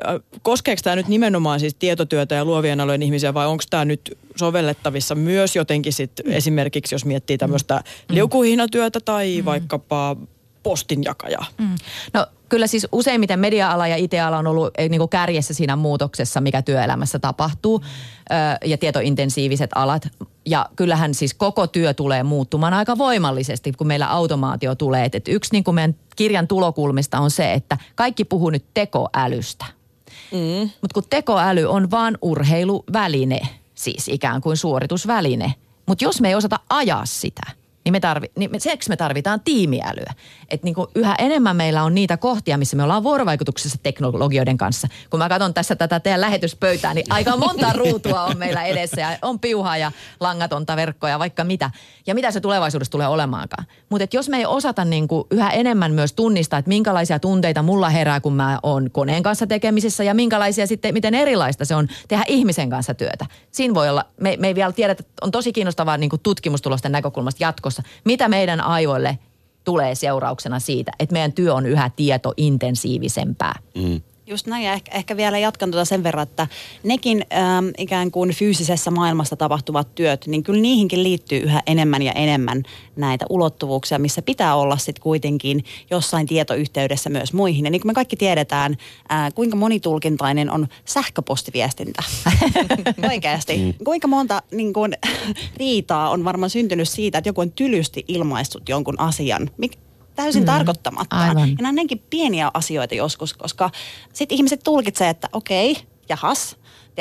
koskeeko 0.42 0.80
tämä 0.84 0.96
nyt 0.96 1.08
nimenomaan 1.08 1.60
siis 1.60 1.74
tietotyötä 1.74 2.34
ja 2.34 2.44
luovien 2.44 2.80
alojen 2.80 3.02
ihmisiä 3.02 3.34
vai 3.34 3.46
onko 3.46 3.64
tämä 3.70 3.84
nyt 3.84 4.18
sovellettavissa 4.36 5.14
myös 5.14 5.56
jotenkin 5.56 5.92
sit 5.92 6.12
mm. 6.24 6.32
esimerkiksi, 6.32 6.94
jos 6.94 7.04
miettii 7.04 7.38
tämmöistä 7.38 7.74
mm. 7.74 8.14
liukuhihnatyötä 8.14 9.00
tai 9.04 9.36
mm. 9.38 9.44
vaikkapa 9.44 10.16
postinjakajaa? 10.62 11.46
Mm. 11.58 11.74
No 12.12 12.26
kyllä 12.50 12.66
siis 12.66 12.86
useimmiten 12.92 13.38
media-ala 13.38 13.86
ja 13.86 13.96
IT-ala 13.96 14.38
on 14.38 14.46
ollut 14.46 14.70
eh, 14.78 14.90
niin 14.90 14.98
kuin 14.98 15.08
kärjessä 15.08 15.54
siinä 15.54 15.76
muutoksessa, 15.76 16.40
mikä 16.40 16.62
työelämässä 16.62 17.18
tapahtuu 17.18 17.84
ja 18.64 18.78
tietointensiiviset 18.78 19.70
alat. 19.74 20.08
Ja 20.46 20.66
kyllähän 20.76 21.14
siis 21.14 21.34
koko 21.34 21.66
työ 21.66 21.94
tulee 21.94 22.22
muuttumaan 22.22 22.74
aika 22.74 22.98
voimallisesti, 22.98 23.72
kun 23.72 23.86
meillä 23.86 24.06
automaatio 24.06 24.74
tulee. 24.74 25.08
Et 25.12 25.28
yksi 25.28 25.52
niin 25.52 25.64
kuin 25.64 25.74
meidän 25.74 25.96
kirjan 26.16 26.48
tulokulmista 26.48 27.18
on 27.18 27.30
se, 27.30 27.52
että 27.52 27.78
kaikki 27.94 28.24
puhuu 28.24 28.50
nyt 28.50 28.64
tekoälystä. 28.74 29.64
Mm. 30.32 30.70
Mutta 30.80 30.94
kun 30.94 31.02
tekoäly 31.10 31.64
on 31.64 31.90
vaan 31.90 32.18
urheiluväline, 32.22 33.40
siis 33.74 34.08
ikään 34.08 34.40
kuin 34.40 34.56
suoritusväline. 34.56 35.54
Mutta 35.86 36.04
jos 36.04 36.20
me 36.20 36.28
ei 36.28 36.34
osata 36.34 36.60
ajaa 36.68 37.06
sitä– 37.06 37.42
niin, 37.84 37.92
me 37.92 38.00
tarvi, 38.00 38.26
niin 38.36 38.50
me, 38.50 38.58
seksi 38.58 38.88
me 38.88 38.96
tarvitaan 38.96 39.40
tiimiälyä. 39.40 40.14
Että 40.48 40.64
niin 40.64 40.74
yhä 40.94 41.14
enemmän 41.18 41.56
meillä 41.56 41.82
on 41.82 41.94
niitä 41.94 42.16
kohtia, 42.16 42.58
missä 42.58 42.76
me 42.76 42.82
ollaan 42.82 43.02
vuorovaikutuksessa 43.02 43.78
teknologioiden 43.82 44.58
kanssa. 44.58 44.88
Kun 45.10 45.18
mä 45.18 45.28
katson 45.28 45.54
tässä 45.54 45.76
tätä 45.76 46.00
teidän 46.00 46.20
lähetyspöytää, 46.20 46.94
niin 46.94 47.06
aika 47.10 47.36
monta 47.36 47.72
ruutua 47.78 48.22
on 48.22 48.38
meillä 48.38 48.64
edessä 48.64 49.00
ja 49.00 49.18
on 49.22 49.40
piuhaa 49.40 49.76
ja 49.76 49.92
langatonta 50.20 50.76
verkkoja, 50.76 51.18
vaikka 51.18 51.44
mitä. 51.44 51.70
Ja 52.06 52.14
mitä 52.14 52.30
se 52.30 52.40
tulevaisuudessa 52.40 52.90
tulee 52.92 53.08
olemaankaan. 53.08 53.66
Mutta 53.88 54.16
jos 54.16 54.28
me 54.28 54.36
ei 54.36 54.46
osata 54.46 54.84
niin 54.84 55.08
yhä 55.30 55.50
enemmän 55.50 55.92
myös 55.92 56.12
tunnistaa, 56.12 56.58
että 56.58 56.68
minkälaisia 56.68 57.18
tunteita 57.18 57.62
mulla 57.62 57.90
herää, 57.90 58.20
kun 58.20 58.34
mä 58.34 58.58
oon 58.62 58.90
koneen 58.90 59.22
kanssa 59.22 59.46
tekemisissä 59.46 60.04
ja 60.04 60.14
minkälaisia 60.14 60.66
sitten, 60.66 60.94
miten 60.94 61.14
erilaista 61.14 61.64
se 61.64 61.74
on 61.74 61.88
tehdä 62.08 62.24
ihmisen 62.28 62.70
kanssa 62.70 62.94
työtä. 62.94 63.26
Siinä 63.50 63.74
voi 63.74 63.88
olla, 63.88 64.04
me, 64.20 64.36
me 64.40 64.46
ei 64.46 64.54
vielä 64.54 64.72
tiedä, 64.72 64.92
että 64.92 65.04
on 65.22 65.30
tosi 65.30 65.52
kiinnostavaa 65.52 65.96
niin 65.96 66.10
tutkimustulosten 66.22 66.92
näkökulmasta 66.92 67.44
jatkossa, 67.44 67.69
mitä 68.04 68.28
meidän 68.28 68.60
aivoille 68.60 69.18
tulee 69.64 69.94
seurauksena 69.94 70.58
siitä, 70.58 70.92
että 70.98 71.12
meidän 71.12 71.32
työ 71.32 71.54
on 71.54 71.66
yhä 71.66 71.90
tietointensiivisempää. 71.96 73.54
Mm. 73.74 74.00
Just 74.30 74.46
näin, 74.46 74.64
ja 74.64 74.72
ehkä, 74.72 74.92
ehkä 74.94 75.16
vielä 75.16 75.38
jatkan 75.38 75.70
tuota 75.70 75.84
sen 75.84 76.02
verran, 76.02 76.22
että 76.22 76.46
nekin 76.84 77.24
ähm, 77.32 77.66
ikään 77.78 78.10
kuin 78.10 78.30
fyysisessä 78.30 78.90
maailmassa 78.90 79.36
tapahtuvat 79.36 79.94
työt, 79.94 80.26
niin 80.26 80.42
kyllä 80.42 80.60
niihinkin 80.60 81.02
liittyy 81.02 81.38
yhä 81.38 81.62
enemmän 81.66 82.02
ja 82.02 82.12
enemmän 82.12 82.62
näitä 82.96 83.26
ulottuvuuksia, 83.28 83.98
missä 83.98 84.22
pitää 84.22 84.54
olla 84.56 84.76
sitten 84.76 85.02
kuitenkin 85.02 85.64
jossain 85.90 86.26
tietoyhteydessä 86.26 87.10
myös 87.10 87.32
muihin. 87.32 87.64
Ja 87.64 87.70
niin 87.70 87.80
kuin 87.80 87.88
me 87.88 87.94
kaikki 87.94 88.16
tiedetään, 88.16 88.76
äh, 89.12 89.34
kuinka 89.34 89.56
monitulkintainen 89.56 90.50
on 90.50 90.68
sähköpostiviestintä. 90.84 92.02
Oikeasti. 93.10 93.58
Mm. 93.58 93.84
Kuinka 93.84 94.08
monta 94.08 94.42
niin 94.50 94.72
kuin, 94.72 94.92
riitaa 95.60 96.10
on 96.10 96.24
varmaan 96.24 96.50
syntynyt 96.50 96.88
siitä, 96.88 97.18
että 97.18 97.28
joku 97.28 97.40
on 97.40 97.52
tylysti 97.52 98.04
ilmaistut 98.08 98.68
jonkun 98.68 99.00
asian. 99.00 99.50
Mik, 99.56 99.89
täysin 100.22 100.42
mm, 100.42 100.46
tarkoittamatta. 100.46 101.16
Ja 101.16 101.34
nämä 101.34 101.68
on 101.68 101.74
pieniä 102.10 102.50
asioita 102.54 102.94
joskus, 102.94 103.34
koska 103.34 103.70
sitten 104.12 104.36
ihmiset 104.36 104.60
tulkitsee, 104.64 105.08
että 105.08 105.28
okei, 105.32 105.76
jahas, 106.08 106.56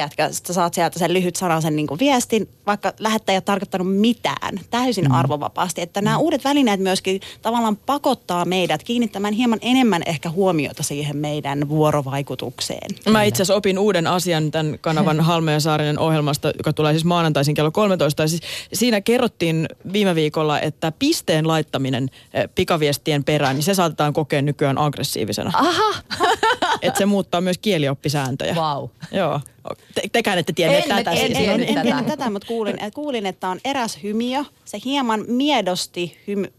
tiedätkö, 0.07 0.35
sä 0.47 0.53
saat 0.53 0.73
sieltä 0.73 0.99
sen 0.99 1.13
lyhyt 1.13 1.35
sanasen 1.35 1.75
niin 1.75 1.87
viestin, 1.99 2.49
vaikka 2.65 2.93
lähettäjä 2.99 3.33
ei 3.33 3.37
ole 3.37 3.41
tarkoittanut 3.41 3.97
mitään, 3.97 4.59
täysin 4.69 5.05
mm. 5.05 5.11
arvovapaasti. 5.11 5.81
Että 5.81 6.01
nämä 6.01 6.17
mm. 6.17 6.21
uudet 6.21 6.43
välineet 6.43 6.79
myöskin 6.79 7.21
tavallaan 7.41 7.77
pakottaa 7.77 8.45
meidät 8.45 8.83
kiinnittämään 8.83 9.33
hieman 9.33 9.59
enemmän 9.61 10.03
ehkä 10.05 10.29
huomiota 10.29 10.83
siihen 10.83 11.17
meidän 11.17 11.69
vuorovaikutukseen. 11.69 12.89
Mä 13.09 13.23
itse 13.23 13.37
asiassa 13.37 13.55
opin 13.55 13.79
uuden 13.79 14.07
asian 14.07 14.51
tämän 14.51 14.77
kanavan 14.81 15.21
Halme 15.29 15.53
ja 15.53 15.59
Saarinen 15.59 15.99
ohjelmasta, 15.99 16.51
joka 16.57 16.73
tulee 16.73 16.93
siis 16.93 17.05
maanantaisin 17.05 17.55
kello 17.55 17.71
13. 17.71 18.27
Siis 18.27 18.41
siinä 18.73 19.01
kerrottiin 19.01 19.69
viime 19.93 20.15
viikolla, 20.15 20.59
että 20.59 20.91
pisteen 20.99 21.47
laittaminen 21.47 22.09
eh, 22.33 22.49
pikaviestien 22.55 23.23
perään, 23.23 23.55
niin 23.55 23.63
se 23.63 23.73
saatetaan 23.73 24.13
kokea 24.13 24.41
nykyään 24.41 24.77
aggressiivisena. 24.77 25.51
Aha! 25.55 25.93
että 26.81 26.97
se 26.97 27.05
muuttaa 27.05 27.41
myös 27.41 27.57
kielioppisääntöjä. 27.57 28.53
Wow. 28.53 28.89
Joo. 29.11 29.39
Te, 29.95 30.01
tekään 30.11 30.37
ette 30.37 30.53
tienneet 30.53 30.83
en, 30.83 30.89
tätä. 30.89 31.11
En, 31.11 31.17
siis. 31.17 31.37
en, 31.37 31.49
en, 31.49 31.77
en 31.77 31.81
tiennyt 31.81 32.07
tätä, 32.07 32.29
mutta 32.29 32.47
kuulin, 32.47 32.77
kuulin, 32.93 33.25
että 33.25 33.49
on 33.49 33.59
eräs 33.65 33.99
hymiö. 34.03 34.43
Se 34.65 34.77
hieman 34.85 35.25
miedosti 35.27 36.17
hymy, 36.27 36.53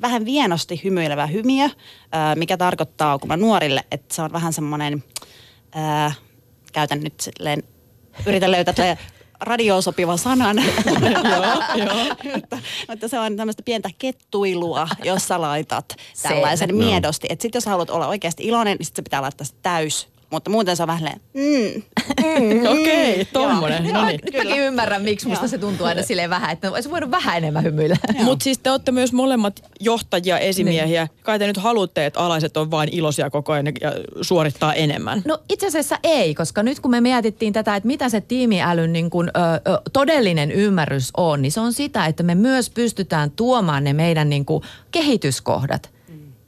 vähän 0.00 0.24
vienosti 0.24 0.80
hymyilevä 0.84 1.26
hymiö, 1.26 1.68
mikä 2.34 2.56
tarkoittaa 2.56 3.18
kun 3.18 3.28
mä 3.28 3.36
nuorille, 3.36 3.84
että 3.90 4.14
se 4.14 4.22
on 4.22 4.32
vähän 4.32 4.52
semmoinen, 4.52 5.04
käytän 6.72 7.00
nyt 7.00 7.20
silleen, 7.20 7.62
yritän 8.26 8.50
löytää 8.50 8.96
radioon 9.40 9.82
sopivan 9.82 10.18
sanan. 10.18 10.56
joo, 11.30 11.84
joo. 11.84 12.16
mutta, 12.34 12.58
mutta 12.88 13.08
se 13.08 13.18
on 13.18 13.36
tämmöistä 13.36 13.62
pientä 13.62 13.90
kettuilua, 13.98 14.88
jossa 15.04 15.40
laitat 15.40 15.96
tällaisen 16.22 16.68
se. 16.68 16.72
miedosti. 16.72 17.26
Että 17.30 17.42
sitten 17.42 17.56
jos 17.56 17.66
haluat 17.66 17.90
olla 17.90 18.08
oikeasti 18.08 18.44
iloinen, 18.44 18.76
niin 18.76 18.86
sit 18.86 18.96
se 18.96 19.02
pitää 19.02 19.22
laittaa 19.22 19.46
täys 19.62 20.08
mutta 20.30 20.50
muuten 20.50 20.76
se 20.76 20.82
on 20.82 20.86
vähän 20.86 21.20
mm. 21.34 21.42
mm. 21.42 22.66
Okei, 22.66 23.12
okay, 23.12 23.24
tommonen. 23.32 23.92
No 23.92 24.06
niin. 24.06 24.20
Nyt 24.24 24.34
mäkin 24.34 24.62
ymmärrän, 24.62 25.02
miksi 25.02 25.28
musta 25.28 25.48
se 25.48 25.58
tuntuu 25.58 25.86
aina 25.86 26.02
silleen 26.02 26.30
vähän, 26.30 26.50
että 26.50 26.70
olisi 26.70 26.90
voinut 26.90 27.10
vähän 27.10 27.36
enemmän 27.36 27.64
hymyillä. 27.64 27.96
Mutta 28.24 28.44
siis 28.44 28.58
te 28.58 28.70
olette 28.70 28.92
myös 28.92 29.12
molemmat 29.12 29.64
johtajia, 29.80 30.38
esimiehiä. 30.38 31.04
Niin. 31.04 31.22
Kai 31.22 31.38
te 31.38 31.46
nyt 31.46 31.56
haluatte, 31.56 32.06
että 32.06 32.20
alaiset 32.20 32.56
on 32.56 32.70
vain 32.70 32.88
iloisia 32.92 33.30
koko 33.30 33.52
ajan 33.52 33.66
ja 33.66 33.92
suorittaa 34.20 34.74
enemmän. 34.74 35.22
No 35.24 35.38
itse 35.48 35.66
asiassa 35.66 35.98
ei, 36.02 36.34
koska 36.34 36.62
nyt 36.62 36.80
kun 36.80 36.90
me 36.90 37.00
mietittiin 37.00 37.52
tätä, 37.52 37.76
että 37.76 37.86
mitä 37.86 38.08
se 38.08 38.20
tiimiälyn 38.20 38.92
niin 38.92 39.10
kun, 39.10 39.28
ö, 39.28 39.72
ö, 39.72 39.80
todellinen 39.92 40.52
ymmärrys 40.52 41.10
on, 41.16 41.42
niin 41.42 41.52
se 41.52 41.60
on 41.60 41.72
sitä, 41.72 42.06
että 42.06 42.22
me 42.22 42.34
myös 42.34 42.70
pystytään 42.70 43.30
tuomaan 43.30 43.84
ne 43.84 43.92
meidän 43.92 44.28
niin 44.28 44.44
kuin, 44.44 44.62
kehityskohdat 44.90 45.95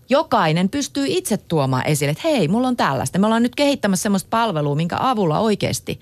jokainen 0.08 0.68
pystyy 0.68 1.04
itse 1.08 1.36
tuomaan 1.36 1.86
esille, 1.86 2.10
että 2.10 2.28
hei, 2.28 2.48
mulla 2.48 2.68
on 2.68 2.76
tällaista. 2.76 3.18
Me 3.18 3.26
ollaan 3.26 3.42
nyt 3.42 3.54
kehittämässä 3.54 4.02
semmoista 4.02 4.28
palvelua, 4.30 4.74
minkä 4.74 4.96
avulla 5.00 5.38
oikeasti 5.38 6.00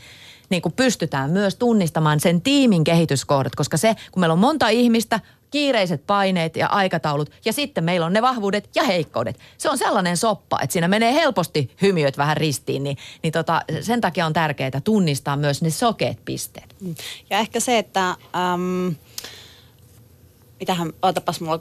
niin 0.48 0.62
kuin 0.62 0.72
pystytään 0.72 1.30
myös 1.30 1.56
tunnistamaan 1.56 2.20
sen 2.20 2.40
tiimin 2.40 2.84
kehityskohdat, 2.84 3.56
koska 3.56 3.76
se, 3.76 3.96
kun 4.12 4.20
meillä 4.20 4.32
on 4.32 4.38
monta 4.38 4.68
ihmistä, 4.68 5.20
kiireiset 5.50 6.06
paineet 6.06 6.56
ja 6.56 6.66
aikataulut 6.66 7.30
ja 7.44 7.52
sitten 7.52 7.84
meillä 7.84 8.06
on 8.06 8.12
ne 8.12 8.22
vahvuudet 8.22 8.68
ja 8.74 8.82
heikkoudet. 8.82 9.38
Se 9.58 9.70
on 9.70 9.78
sellainen 9.78 10.16
soppa, 10.16 10.58
että 10.62 10.72
siinä 10.72 10.88
menee 10.88 11.14
helposti 11.14 11.70
hymiöt 11.82 12.18
vähän 12.18 12.36
ristiin, 12.36 12.84
niin, 12.84 12.96
niin 13.22 13.32
tota, 13.32 13.62
sen 13.80 14.00
takia 14.00 14.26
on 14.26 14.32
tärkeää 14.32 14.80
tunnistaa 14.84 15.36
myös 15.36 15.62
ne 15.62 15.70
sokeet 15.70 16.18
pisteet. 16.24 16.76
Ja 17.30 17.38
ehkä 17.38 17.60
se, 17.60 17.78
että... 17.78 18.16
Ähm 18.36 18.88
mitähän, 20.60 20.92
ootapas 21.02 21.40
mulla... 21.40 21.58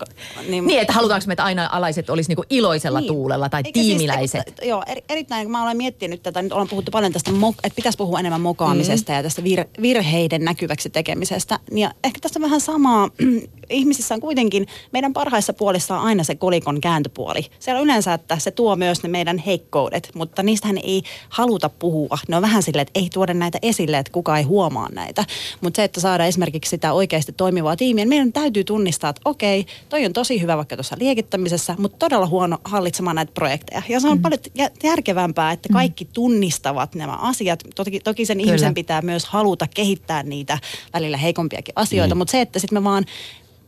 Niin, 0.48 0.68
niin 0.68 0.80
että 0.80 0.94
halutaanko 0.94 1.28
me, 1.28 1.34
että 1.34 1.44
aina 1.44 1.70
alaiset 1.72 2.10
olisi 2.10 2.30
niinku 2.30 2.44
iloisella 2.50 3.00
niin. 3.00 3.08
tuulella 3.08 3.50
tai 3.50 3.62
Eikä 3.66 3.80
tiimiläiset? 3.80 4.44
Siis, 4.48 4.70
joo, 4.70 4.84
er, 4.88 5.02
erittäin, 5.10 5.46
kun 5.46 5.52
mä 5.52 5.64
olen 5.64 5.78
miettinyt 5.78 6.24
tätä, 6.24 6.42
nyt 6.42 6.52
ollaan 6.52 6.68
puhuttu 6.68 6.92
paljon 6.92 7.14
tästä, 7.14 7.32
että 7.64 7.76
pitäisi 7.76 7.98
puhua 7.98 8.20
enemmän 8.20 8.42
mokaamisesta 8.42 9.12
mm. 9.12 9.18
ja 9.18 9.24
tästä 9.24 9.44
vir, 9.44 9.66
virheiden 9.82 10.44
näkyväksi 10.44 10.90
tekemisestä. 10.90 11.60
Ja 11.72 11.92
ehkä 12.04 12.20
tästä 12.20 12.42
vähän 12.42 12.62
samaa, 12.62 13.10
ihmisissä 13.70 14.14
on 14.16 14.22
kuitenkin, 14.22 14.68
meidän 14.92 15.14
parhaissa 15.14 15.54
puolissa 15.54 15.98
on 15.98 16.06
aina 16.06 16.24
se 16.24 16.36
kolikon 16.36 16.82
kääntöpuoli. 16.82 17.46
Siellä 17.60 17.80
on 17.80 17.86
yleensä, 17.86 18.14
että 18.14 18.40
se 18.40 18.52
tuo 18.52 18.76
myös 18.76 19.04
ne 19.04 19.10
meidän 19.10 19.38
heikkoudet, 19.38 20.10
mutta 20.16 20.44
niistähän 20.44 20.78
ei 20.78 21.04
haluta 21.30 21.70
puhua. 21.70 22.18
Ne 22.28 22.36
on 22.36 22.42
vähän 22.42 22.64
silleen, 22.64 22.82
että 22.88 23.00
ei 23.00 23.10
tuoda 23.14 23.34
näitä 23.34 23.60
esille, 23.62 23.98
että 23.98 24.12
kukaan 24.12 24.38
ei 24.38 24.44
huomaa 24.44 24.90
näitä. 24.90 25.26
Mutta 25.62 25.76
se, 25.76 25.84
että 25.84 26.02
saadaan 26.02 26.30
esimerkiksi 26.30 26.70
sitä 26.70 26.94
oikeasti 26.94 27.32
toimivaa 27.32 27.76
tiimiä, 27.76 28.06
niin 28.06 28.10
meidän 28.10 28.34
täytyy 28.34 28.64
tunnistaa, 28.64 28.85
että 28.88 29.14
okei, 29.26 29.66
toi 29.90 30.06
on 30.06 30.14
tosi 30.14 30.42
hyvä 30.42 30.58
vaikka 30.58 30.76
tuossa 30.76 30.96
liekittämisessä, 31.00 31.76
mutta 31.78 31.98
todella 31.98 32.28
huono 32.28 32.58
hallitsemaan 32.64 33.16
näitä 33.16 33.32
projekteja. 33.32 33.82
Ja 33.90 34.00
se 34.00 34.08
on 34.08 34.18
mm. 34.18 34.22
paljon 34.22 34.40
järkevämpää, 34.84 35.52
että 35.52 35.70
mm. 35.70 35.74
kaikki 35.74 36.06
tunnistavat 36.14 36.96
nämä 36.96 37.14
asiat. 37.14 37.64
Toki, 37.76 38.00
toki 38.00 38.26
sen 38.26 38.38
Kyllä. 38.38 38.50
ihmisen 38.50 38.74
pitää 38.74 39.02
myös 39.02 39.26
haluta 39.26 39.68
kehittää 39.76 40.24
niitä 40.24 40.58
välillä 40.94 41.18
heikompiakin 41.18 41.74
asioita, 41.76 42.16
mm. 42.16 42.18
mutta 42.18 42.32
se, 42.32 42.42
että 42.42 42.60
sitten 42.60 42.80
me 42.80 42.84
vaan 42.84 43.06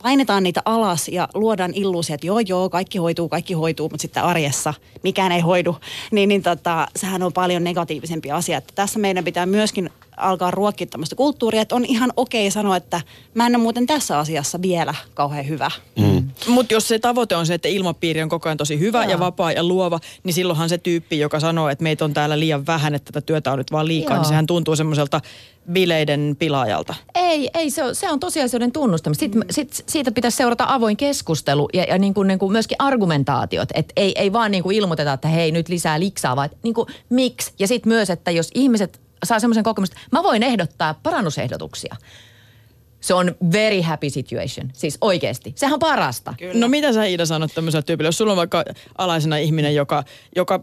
painetaan 0.03 0.43
niitä 0.43 0.61
alas 0.65 1.07
ja 1.07 1.27
luodaan 1.33 1.71
illuusia, 1.73 2.13
että 2.13 2.27
joo, 2.27 2.39
joo, 2.39 2.69
kaikki 2.69 2.97
hoituu, 2.97 3.29
kaikki 3.29 3.53
hoituu, 3.53 3.89
mutta 3.89 4.01
sitten 4.01 4.23
arjessa 4.23 4.73
mikään 5.03 5.31
ei 5.31 5.41
hoidu, 5.41 5.77
niin, 6.11 6.29
niin 6.29 6.43
tota, 6.43 6.87
sehän 6.95 7.23
on 7.23 7.33
paljon 7.33 7.63
negatiivisempi 7.63 8.31
asia. 8.31 8.57
Että 8.57 8.73
tässä 8.75 8.99
meidän 8.99 9.23
pitää 9.23 9.45
myöskin 9.45 9.89
alkaa 10.17 10.51
ruokkia 10.51 10.87
tämmöistä 10.87 11.15
kulttuuria, 11.15 11.61
että 11.61 11.75
on 11.75 11.85
ihan 11.85 12.13
okei 12.17 12.51
sanoa, 12.51 12.75
että 12.75 13.01
mä 13.33 13.45
en 13.45 13.55
ole 13.55 13.63
muuten 13.63 13.87
tässä 13.87 14.19
asiassa 14.19 14.61
vielä 14.61 14.93
kauhean 15.13 15.47
hyvä. 15.47 15.71
Mm. 15.95 16.29
Mutta 16.47 16.73
jos 16.73 16.87
se 16.87 16.99
tavoite 16.99 17.35
on 17.35 17.45
se, 17.45 17.53
että 17.53 17.67
ilmapiiri 17.67 18.21
on 18.21 18.29
koko 18.29 18.49
ajan 18.49 18.57
tosi 18.57 18.79
hyvä 18.79 19.03
Joo. 19.03 19.11
ja 19.11 19.19
vapaa 19.19 19.51
ja 19.51 19.63
luova, 19.63 19.99
niin 20.23 20.33
silloinhan 20.33 20.69
se 20.69 20.77
tyyppi, 20.77 21.19
joka 21.19 21.39
sanoo, 21.39 21.69
että 21.69 21.83
meitä 21.83 22.05
on 22.05 22.13
täällä 22.13 22.39
liian 22.39 22.65
vähän, 22.65 22.95
että 22.95 23.11
tätä 23.11 23.25
työtä 23.25 23.51
on 23.51 23.57
nyt 23.57 23.71
vaan 23.71 23.87
liikaa, 23.87 24.09
niin 24.09 24.15
Joo. 24.15 24.21
niin 24.21 24.29
sehän 24.29 24.45
tuntuu 24.45 24.75
semmoiselta 24.75 25.21
bileiden 25.71 26.35
pilaajalta. 26.39 26.95
Ei, 27.15 27.49
ei 27.53 27.69
se 27.69 27.83
on, 27.83 27.95
se 27.95 28.11
on 28.11 28.19
tosiasioiden 28.19 28.71
tunnustamista. 28.71 29.19
Sitten, 29.19 29.45
sit, 29.49 29.83
siitä 29.87 30.11
pitäisi 30.11 30.37
seurata 30.37 30.65
avoin 30.67 30.97
keskustelu 30.97 31.69
ja, 31.73 31.83
ja 31.83 31.97
niin 31.97 32.13
kuin, 32.13 32.27
niin 32.27 32.39
kuin 32.39 32.51
myöskin 32.51 32.75
argumentaatiot. 32.79 33.69
Että 33.73 33.93
ei, 33.95 34.13
ei 34.15 34.33
vaan 34.33 34.51
niin 34.51 34.63
kuin 34.63 34.77
ilmoiteta, 34.77 35.13
että 35.13 35.27
hei 35.27 35.51
nyt 35.51 35.69
lisää 35.69 35.99
liksaa, 35.99 36.35
vaan 36.35 36.49
niin 36.63 36.73
kuin, 36.73 36.87
miksi. 37.09 37.53
Ja 37.59 37.67
sitten 37.67 37.89
myös, 37.89 38.09
että 38.09 38.31
jos 38.31 38.51
ihmiset 38.55 39.06
saa 39.23 39.39
semmoisen 39.39 39.63
kokemuksen, 39.63 39.97
että 39.97 40.17
mä 40.17 40.23
voin 40.23 40.43
ehdottaa 40.43 40.93
parannusehdotuksia. 41.03 41.95
Se 42.99 43.13
on 43.13 43.35
very 43.51 43.81
happy 43.81 44.09
situation. 44.09 44.69
Siis 44.73 44.97
oikeasti. 45.01 45.51
Sehän 45.55 45.73
on 45.73 45.79
parasta. 45.79 46.33
Kyllä. 46.37 46.59
No 46.59 46.67
mitä 46.67 46.93
sä 46.93 47.05
Iida 47.05 47.25
sanot 47.25 47.51
tämmöisellä 47.55 47.81
tyypillä? 47.83 48.07
Jos 48.07 48.17
sulla 48.17 48.31
on 48.33 48.37
vaikka 48.37 48.65
alaisena 48.97 49.37
ihminen, 49.37 49.75
joka, 49.75 50.03
joka 50.35 50.59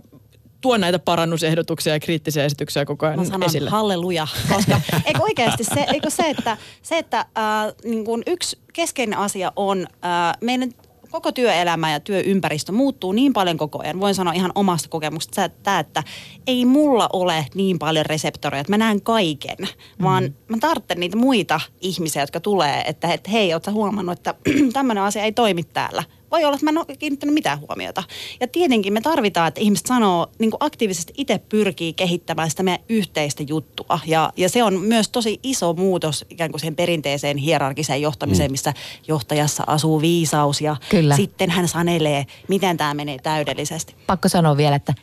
tuo 0.61 0.77
näitä 0.77 0.99
parannusehdotuksia 0.99 1.93
ja 1.93 2.01
kriittisiä 2.01 2.45
esityksiä 2.45 2.85
koko 2.85 3.07
ajan 3.07 3.19
Mä 3.19 3.25
sanon 3.25 3.43
esille. 3.43 3.71
halleluja, 3.71 4.27
koska 4.55 4.81
eikö 5.05 5.23
oikeasti 5.23 5.65
se, 5.65 5.87
eikö 5.93 6.11
se 6.11 6.31
että, 6.31 6.57
se, 6.83 6.99
että 6.99 7.19
äh, 7.19 7.75
niin 7.85 8.05
kuin 8.05 8.23
yksi 8.27 8.59
keskeinen 8.73 9.19
asia 9.19 9.53
on 9.57 9.87
äh, 10.05 10.37
meidän 10.41 10.71
koko 11.14 11.33
työelämä 11.33 11.92
ja 11.92 12.00
työympäristö 12.00 12.73
muuttuu 12.73 13.12
niin 13.12 13.33
paljon 13.33 13.56
koko 13.56 13.83
ajan. 13.83 14.00
Voin 14.00 14.14
sanoa 14.14 14.33
ihan 14.33 14.52
omasta 14.54 14.88
kokemuksesta 14.88 15.44
että, 15.44 15.78
että 15.78 16.02
ei 16.47 16.64
mulla 16.64 17.09
ole 17.12 17.47
niin 17.54 17.78
paljon 17.78 18.06
reseptoreja, 18.06 18.61
että 18.61 18.73
mä 18.73 18.78
näen 18.78 19.02
kaiken, 19.02 19.56
vaan 20.02 20.25
mm. 20.25 20.33
mä 20.49 20.56
tarvitsen 20.61 21.00
niitä 21.00 21.16
muita 21.16 21.61
ihmisiä, 21.80 22.23
jotka 22.23 22.40
tulee, 22.40 22.83
että, 22.87 23.12
että 23.12 23.30
hei, 23.30 23.54
ootko 23.54 23.71
huomannut, 23.71 24.18
että 24.18 24.35
tämmöinen 24.73 25.04
asia 25.04 25.23
ei 25.25 25.33
toimi 25.33 25.62
täällä 25.64 26.02
voi 26.35 26.45
olla, 26.45 26.55
että 26.55 26.67
mä 26.67 26.71
en 26.71 26.79
ole 26.79 26.97
kiinnittänyt 26.99 27.35
mitään 27.35 27.61
huomiota. 27.61 28.03
Ja 28.41 28.49
tietenkin 28.49 28.93
me 28.93 29.00
tarvitaan, 29.00 29.49
että 29.49 29.61
ihmiset 29.61 29.87
sanoo, 29.87 30.26
niin 30.38 30.50
kuin 30.50 30.59
aktiivisesti 30.61 31.12
itse 31.17 31.38
pyrkii 31.49 31.93
kehittämään 31.93 32.50
sitä 32.50 32.62
meidän 32.62 32.85
yhteistä 32.88 33.43
juttua. 33.43 33.99
Ja, 34.07 34.33
ja 34.37 34.49
se 34.49 34.62
on 34.62 34.81
myös 34.81 35.09
tosi 35.09 35.41
iso 35.43 35.73
muutos 35.73 36.25
ikään 36.31 36.50
kuin 36.50 36.61
siihen 36.61 36.76
perinteiseen 36.76 37.37
hierarkiseen 37.37 38.03
johtamiseen, 38.03 38.50
mm. 38.50 38.53
missä 38.53 38.75
johtajassa 39.09 39.64
asuu 39.67 40.00
viisaus 40.00 40.61
ja 40.61 40.76
Kyllä. 40.91 41.17
sitten 41.17 41.50
hän 41.50 41.69
sanelee, 41.69 42.26
miten 42.49 42.76
tämä 42.76 42.95
menee 42.95 43.19
täydellisesti. 43.19 43.95
Pakko 44.07 44.29
sanoa 44.29 44.57
vielä, 44.57 44.76
että 44.76 44.95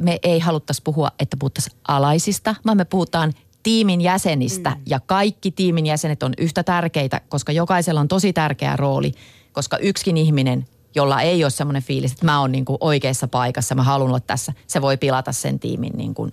me 0.00 0.18
ei 0.22 0.38
haluttaisi 0.38 0.82
puhua, 0.82 1.10
että 1.18 1.36
puhuttaisiin 1.36 1.76
alaisista, 1.88 2.54
vaan 2.66 2.76
me 2.76 2.84
puhutaan 2.84 3.32
tiimin 3.62 4.00
jäsenistä 4.00 4.70
mm. 4.70 4.82
ja 4.86 5.00
kaikki 5.00 5.50
tiimin 5.50 5.86
jäsenet 5.86 6.22
on 6.22 6.32
yhtä 6.38 6.62
tärkeitä, 6.62 7.20
koska 7.28 7.52
jokaisella 7.52 8.00
on 8.00 8.08
tosi 8.08 8.32
tärkeä 8.32 8.76
rooli, 8.76 9.12
koska 9.52 9.78
yksikin 9.78 10.16
ihminen 10.16 10.66
jolla 10.94 11.20
ei 11.20 11.44
ole 11.44 11.50
semmoinen 11.50 11.82
fiilis, 11.82 12.12
että 12.12 12.24
mä 12.24 12.40
oon 12.40 12.52
niin 12.52 12.64
kuin 12.64 12.78
oikeassa 12.80 13.28
paikassa, 13.28 13.74
mä 13.74 13.82
haluan 13.82 14.08
olla 14.10 14.20
tässä, 14.20 14.52
se 14.66 14.82
voi 14.82 14.96
pilata 14.96 15.32
sen 15.32 15.58
tiimin 15.58 15.92
niin 15.96 16.14
kuin 16.14 16.32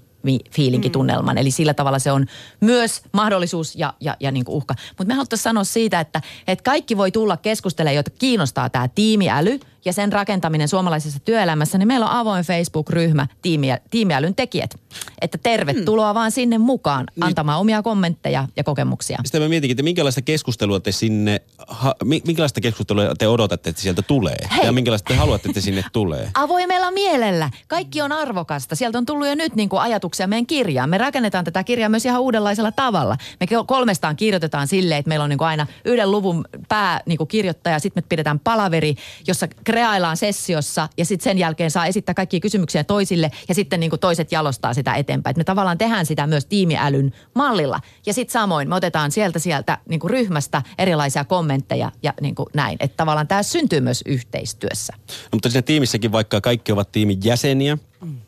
fiilinkitunnelman. 0.52 1.36
Mm. 1.36 1.38
Eli 1.38 1.52
sillä 1.52 1.74
tavalla 1.74 2.00
se 2.00 2.12
on 2.12 2.26
myös 2.60 3.02
mahdollisuus 3.14 3.76
ja, 3.76 3.94
ja, 4.00 4.18
ja 4.20 4.32
niin 4.32 4.46
kuin 4.46 4.56
uhka. 4.56 4.76
Mutta 4.98 5.06
me 5.06 5.14
haluttaisiin 5.14 5.44
sanoa 5.44 5.64
siitä, 5.64 6.00
että, 6.00 6.22
että 6.48 6.64
kaikki 6.64 6.98
voi 6.98 7.12
tulla 7.12 7.38
keskustelemaan, 7.38 7.96
joita 7.96 8.12
kiinnostaa 8.20 8.70
tämä 8.70 8.88
tiimiäly 8.88 9.60
ja 9.86 9.94
sen 9.94 10.14
rakentaminen 10.14 10.68
suomalaisessa 10.68 11.20
työelämässä, 11.20 11.78
niin 11.78 11.88
meillä 11.88 12.06
on 12.06 12.12
avoin 12.12 12.44
Facebook-ryhmä 12.44 13.28
tiimiä, 13.42 13.80
tiimiälyn 13.90 14.36
tekijät. 14.36 14.80
Että 15.22 15.38
tervetuloa 15.38 16.14
mm. 16.14 16.16
vaan 16.16 16.32
sinne 16.32 16.58
mukaan 16.58 17.06
niin. 17.16 17.24
antamaan 17.24 17.60
omia 17.60 17.84
kommentteja 17.84 18.48
ja 18.56 18.64
kokemuksia. 18.64 19.18
Sitä 19.26 19.40
mä 19.40 19.48
mietinkin, 19.48 19.74
että 19.74 19.84
minkälaista 19.84 20.22
keskustelua 20.22 20.80
te 20.80 20.92
sinne, 20.92 21.42
ha, 21.68 21.96
minkälaista 22.26 22.62
keskustelua 22.62 23.16
te 23.18 23.28
odotatte, 23.28 23.70
että 23.70 23.82
sieltä 23.82 24.02
tulee? 24.02 24.38
Hei. 24.58 24.66
Ja 24.66 24.72
minkälaista 24.72 25.08
te 25.08 25.16
haluatte, 25.16 25.50
että 25.50 25.62
sinne 25.62 25.84
tulee? 25.94 26.32
Avoimella 26.34 26.92
mielellä. 26.92 27.50
Kaikki 27.68 28.02
on 28.02 28.12
arvokasta. 28.12 28.76
Sieltä 28.76 28.98
on 28.98 29.06
tullut 29.06 29.28
jo 29.28 29.36
nyt 29.36 29.56
niin 29.56 29.70
kuin 29.70 29.82
ajatuksia 29.82 30.28
meidän 30.28 30.46
kirjaan. 30.46 30.90
Me 30.90 30.98
rakennetaan 30.98 31.46
tätä 31.46 31.64
kirjaa 31.64 31.90
myös 31.90 32.06
ihan 32.06 32.22
uudenlaisella 32.22 32.72
tavalla. 32.72 33.18
Me 33.40 33.48
kolmestaan 33.66 34.16
kirjoitetaan 34.16 34.68
silleen, 34.68 35.00
että 35.00 35.10
meillä 35.10 35.24
on 35.24 35.30
niin 35.30 35.38
kuin 35.38 35.48
aina 35.48 35.68
yhden 35.86 36.12
luvun 36.12 36.46
pää 36.68 37.02
niin 37.06 37.18
kuin 37.18 37.28
kirjoittaja. 37.28 37.80
Sitten 37.80 38.04
me 38.04 38.08
pidetään 38.10 38.40
palaveri, 38.40 38.96
jossa 39.28 39.48
kreaillaan 39.68 40.18
sessiossa 40.18 40.90
ja 40.98 41.06
sitten 41.06 41.24
sen 41.24 41.38
jälkeen 41.38 41.72
saa 41.72 41.86
esittää 41.86 42.16
kaikkia 42.16 42.40
kysymyksiä 42.40 42.84
toisille 42.84 43.32
ja 43.50 43.56
sitten 43.56 43.80
niin 43.80 43.90
kuin 43.90 44.00
toiset 44.00 44.32
jalostaa 44.32 44.74
sitä 44.74 44.94
eteenpäin. 44.96 45.32
Et 45.32 45.38
me 45.38 45.44
tavallaan 45.44 45.78
tehdään 45.78 46.06
sitä 46.06 46.28
myös 46.28 46.46
tiimiälyn 46.46 47.14
mallilla. 47.36 47.80
Ja 48.06 48.14
sitten 48.14 48.34
samoin 48.34 48.70
me 48.70 48.76
otetaan 48.76 49.12
sieltä 49.12 49.40
sieltä 49.40 49.78
niin 49.90 50.00
kuin 50.00 50.12
ryhmästä 50.12 50.62
erilaisia 50.78 51.26
kommentteja 51.26 51.92
ja 52.04 52.14
niin 52.22 52.36
kuin 52.36 52.48
näin. 52.54 52.78
Että 52.80 52.98
tavallaan 52.98 53.28
tämä 53.28 53.44
syntyy 53.44 53.82
myös 53.82 54.04
yhteistyössä. 54.06 54.94
No, 54.98 55.30
mutta 55.34 55.50
siinä 55.50 55.62
tiimissäkin, 55.62 56.12
vaikka 56.12 56.42
kaikki 56.42 56.72
ovat 56.72 56.92
tiimin 56.92 57.20
jäseniä, 57.24 57.78
mm 58.02 58.27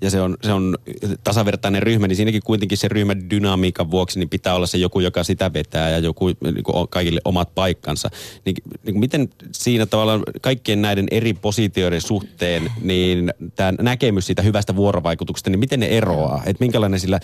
ja 0.00 0.10
se 0.10 0.20
on, 0.20 0.36
se 0.42 0.52
on 0.52 0.78
tasavertainen 1.24 1.82
ryhmä, 1.82 2.08
niin 2.08 2.16
siinäkin 2.16 2.42
kuitenkin 2.44 2.78
se 2.78 2.88
ryhmän 2.88 3.30
dynamiikan 3.30 3.90
vuoksi 3.90 4.18
niin 4.18 4.28
pitää 4.28 4.54
olla 4.54 4.66
se 4.66 4.78
joku, 4.78 5.00
joka 5.00 5.24
sitä 5.24 5.52
vetää 5.52 5.90
ja 5.90 5.98
joku 5.98 6.26
niin 6.26 6.64
kuin 6.64 6.88
kaikille 6.88 7.20
omat 7.24 7.54
paikkansa. 7.54 8.10
Niin, 8.44 8.56
niin 8.84 9.00
miten 9.00 9.28
siinä 9.52 9.86
tavallaan 9.86 10.22
kaikkien 10.40 10.82
näiden 10.82 11.06
eri 11.10 11.32
positioiden 11.32 12.00
suhteen, 12.00 12.72
niin 12.82 13.32
tämä 13.56 13.72
näkemys 13.80 14.26
siitä 14.26 14.42
hyvästä 14.42 14.76
vuorovaikutuksesta, 14.76 15.50
niin 15.50 15.60
miten 15.60 15.80
ne 15.80 15.86
eroaa? 15.86 16.42
Että 16.46 16.64
minkälainen 16.64 17.00
sillä 17.00 17.20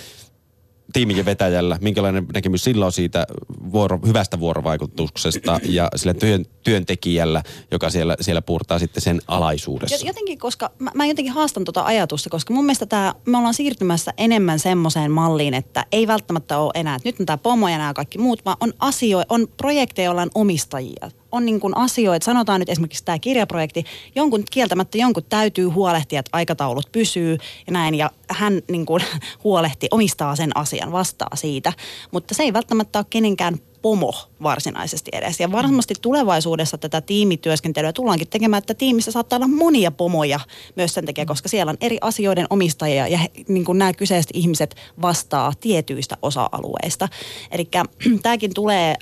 tiimin 0.93 1.25
vetäjällä, 1.25 1.79
minkälainen 1.81 2.27
näkemys 2.35 2.65
sillä 2.65 2.87
on 2.87 2.93
siitä 2.93 3.27
vuoro, 3.73 4.01
hyvästä 4.07 4.41
vuorovaikutuksesta 4.41 5.61
ja 5.63 5.89
sillä 5.97 6.15
työn, 6.15 6.47
työntekijällä, 6.65 7.43
joka 7.71 7.91
siellä, 7.91 8.17
siellä 8.21 8.43
puurtaa 8.43 8.79
sitten 8.79 9.03
sen 9.03 9.21
alaisuudessa? 9.29 10.07
Jotenkin, 10.07 10.39
koska 10.39 10.71
mä, 10.79 10.91
mä 10.95 11.07
jotenkin 11.07 11.33
haastan 11.33 11.65
tuota 11.65 11.85
ajatusta, 11.85 12.31
koska 12.31 12.55
mun 12.55 12.65
mielestä 12.65 12.87
tää, 12.87 13.15
me 13.27 13.39
ollaan 13.39 13.55
siirtymässä 13.55 14.13
enemmän 14.19 14.59
semmoiseen 14.59 15.11
malliin, 15.11 15.55
että 15.55 15.87
ei 15.93 16.07
välttämättä 16.07 16.59
ole 16.59 16.73
enää, 16.75 16.97
että 16.97 17.09
nyt 17.09 17.21
on 17.21 17.27
tämä 17.27 17.39
pomo 17.39 17.69
ja 17.69 17.79
nämä 17.79 17.95
kaikki 17.95 18.19
muut, 18.19 18.45
vaan 18.45 18.57
on 18.61 18.73
asioita, 18.79 19.35
on 19.35 19.49
projekteja, 19.57 20.07
joilla 20.07 20.23
on 20.23 20.31
omistajia 20.35 21.11
on 21.37 21.47
niin 21.47 21.61
kuin 21.61 21.77
asioita, 21.77 22.25
sanotaan 22.25 22.61
nyt 22.61 22.69
esimerkiksi 22.69 23.05
tämä 23.05 23.19
kirjaprojekti, 23.19 23.85
jonkun 24.15 24.45
kieltämättä 24.51 24.99
jonkun 24.99 25.25
täytyy 25.29 25.69
huolehtia, 25.69 26.21
että 26.21 26.31
aikataulut 26.33 26.93
pysyy 26.93 27.39
ja 27.67 27.73
näin, 27.73 27.95
ja 27.95 28.11
hän 28.31 28.63
niin 28.71 28.87
kuin 28.87 29.03
huolehti, 29.45 29.89
omistaa 29.91 30.37
sen 30.37 30.57
asian, 30.57 30.93
vastaa 30.93 31.37
siitä, 31.37 31.73
mutta 32.11 32.35
se 32.35 32.43
ei 32.43 32.53
välttämättä 32.53 32.99
ole 32.99 33.07
kenenkään 33.11 33.59
pomo 33.87 34.15
varsinaisesti 34.43 35.11
edes. 35.15 35.41
Ja 35.41 35.53
varmasti 35.53 35.95
tulevaisuudessa 36.03 36.79
tätä 36.79 37.01
tiimityöskentelyä 37.01 37.93
tullaankin 37.93 38.29
tekemään, 38.29 38.59
että 38.59 38.75
tiimissä 38.75 39.13
saattaa 39.13 39.37
olla 39.37 39.49
monia 39.49 39.91
pomoja 39.91 40.41
myös 40.77 40.95
sen 40.95 41.07
takia, 41.07 41.27
koska 41.27 41.49
siellä 41.49 41.71
on 41.71 41.77
eri 41.81 41.99
asioiden 42.01 42.47
omistajia 42.51 43.09
ja 43.09 43.19
he, 43.19 43.31
niin 43.49 43.65
kuin 43.65 43.79
nämä 43.79 43.93
kyseiset 43.93 44.31
ihmiset 44.35 44.77
vastaa 45.03 45.53
tietyistä 45.61 46.17
osa-alueista. 46.23 47.09
Eli 47.51 47.69
tämäkin 48.23 48.55
tulee 48.55 48.95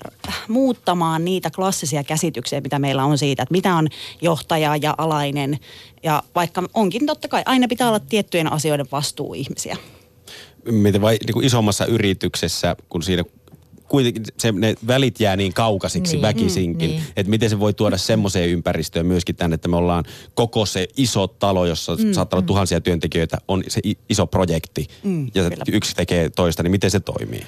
muuttamaan 0.48 1.24
niitä 1.24 1.50
klassisia 1.50 2.04
käsityksiä, 2.04 2.60
mitä 2.60 2.78
meillä 2.78 3.04
on 3.04 3.18
siitä, 3.18 3.42
että 3.42 3.52
mitä 3.52 3.74
on 3.74 3.88
johtaja 4.22 4.76
ja 4.76 4.94
alainen. 4.98 5.58
Ja 6.02 6.22
vaikka 6.34 6.62
onkin 6.74 7.06
totta 7.06 7.28
kai, 7.28 7.42
aina 7.46 7.68
pitää 7.68 7.88
olla 7.88 8.00
tiettyjen 8.00 8.52
asioiden 8.52 8.86
vastuuihmisiä. 8.92 9.76
Miten 10.64 11.00
vai 11.00 11.18
niin 11.26 11.34
kuin 11.34 11.46
isommassa 11.46 11.86
yrityksessä, 11.86 12.76
kun 12.88 13.02
siinä 13.02 13.24
kuitenkin 13.94 14.24
se, 14.38 14.52
ne 14.52 14.74
välit 14.86 15.20
jää 15.20 15.36
niin 15.36 15.52
kaukaisiksi 15.52 16.12
niin, 16.12 16.22
väkisinkin, 16.22 16.90
mm, 16.90 16.96
niin. 16.96 17.04
että 17.16 17.30
miten 17.30 17.50
se 17.50 17.60
voi 17.60 17.74
tuoda 17.74 17.96
semmoiseen 17.96 18.50
ympäristöön 18.50 19.06
myöskin 19.06 19.36
tänne, 19.36 19.54
että 19.54 19.68
me 19.68 19.76
ollaan 19.76 20.04
koko 20.34 20.66
se 20.66 20.88
iso 20.96 21.26
talo, 21.26 21.66
jossa 21.66 21.96
mm, 21.96 22.12
saattaa 22.12 22.36
olla 22.36 22.42
mm. 22.42 22.46
tuhansia 22.46 22.80
työntekijöitä, 22.80 23.38
on 23.48 23.64
se 23.68 23.80
iso 24.08 24.26
projekti 24.26 24.88
mm, 25.02 25.26
ja 25.34 25.42
kyllä. 25.50 25.64
yksi 25.72 25.96
tekee 25.96 26.30
toista, 26.30 26.62
niin 26.62 26.70
miten 26.70 26.90
se 26.90 27.00
toimii? 27.00 27.42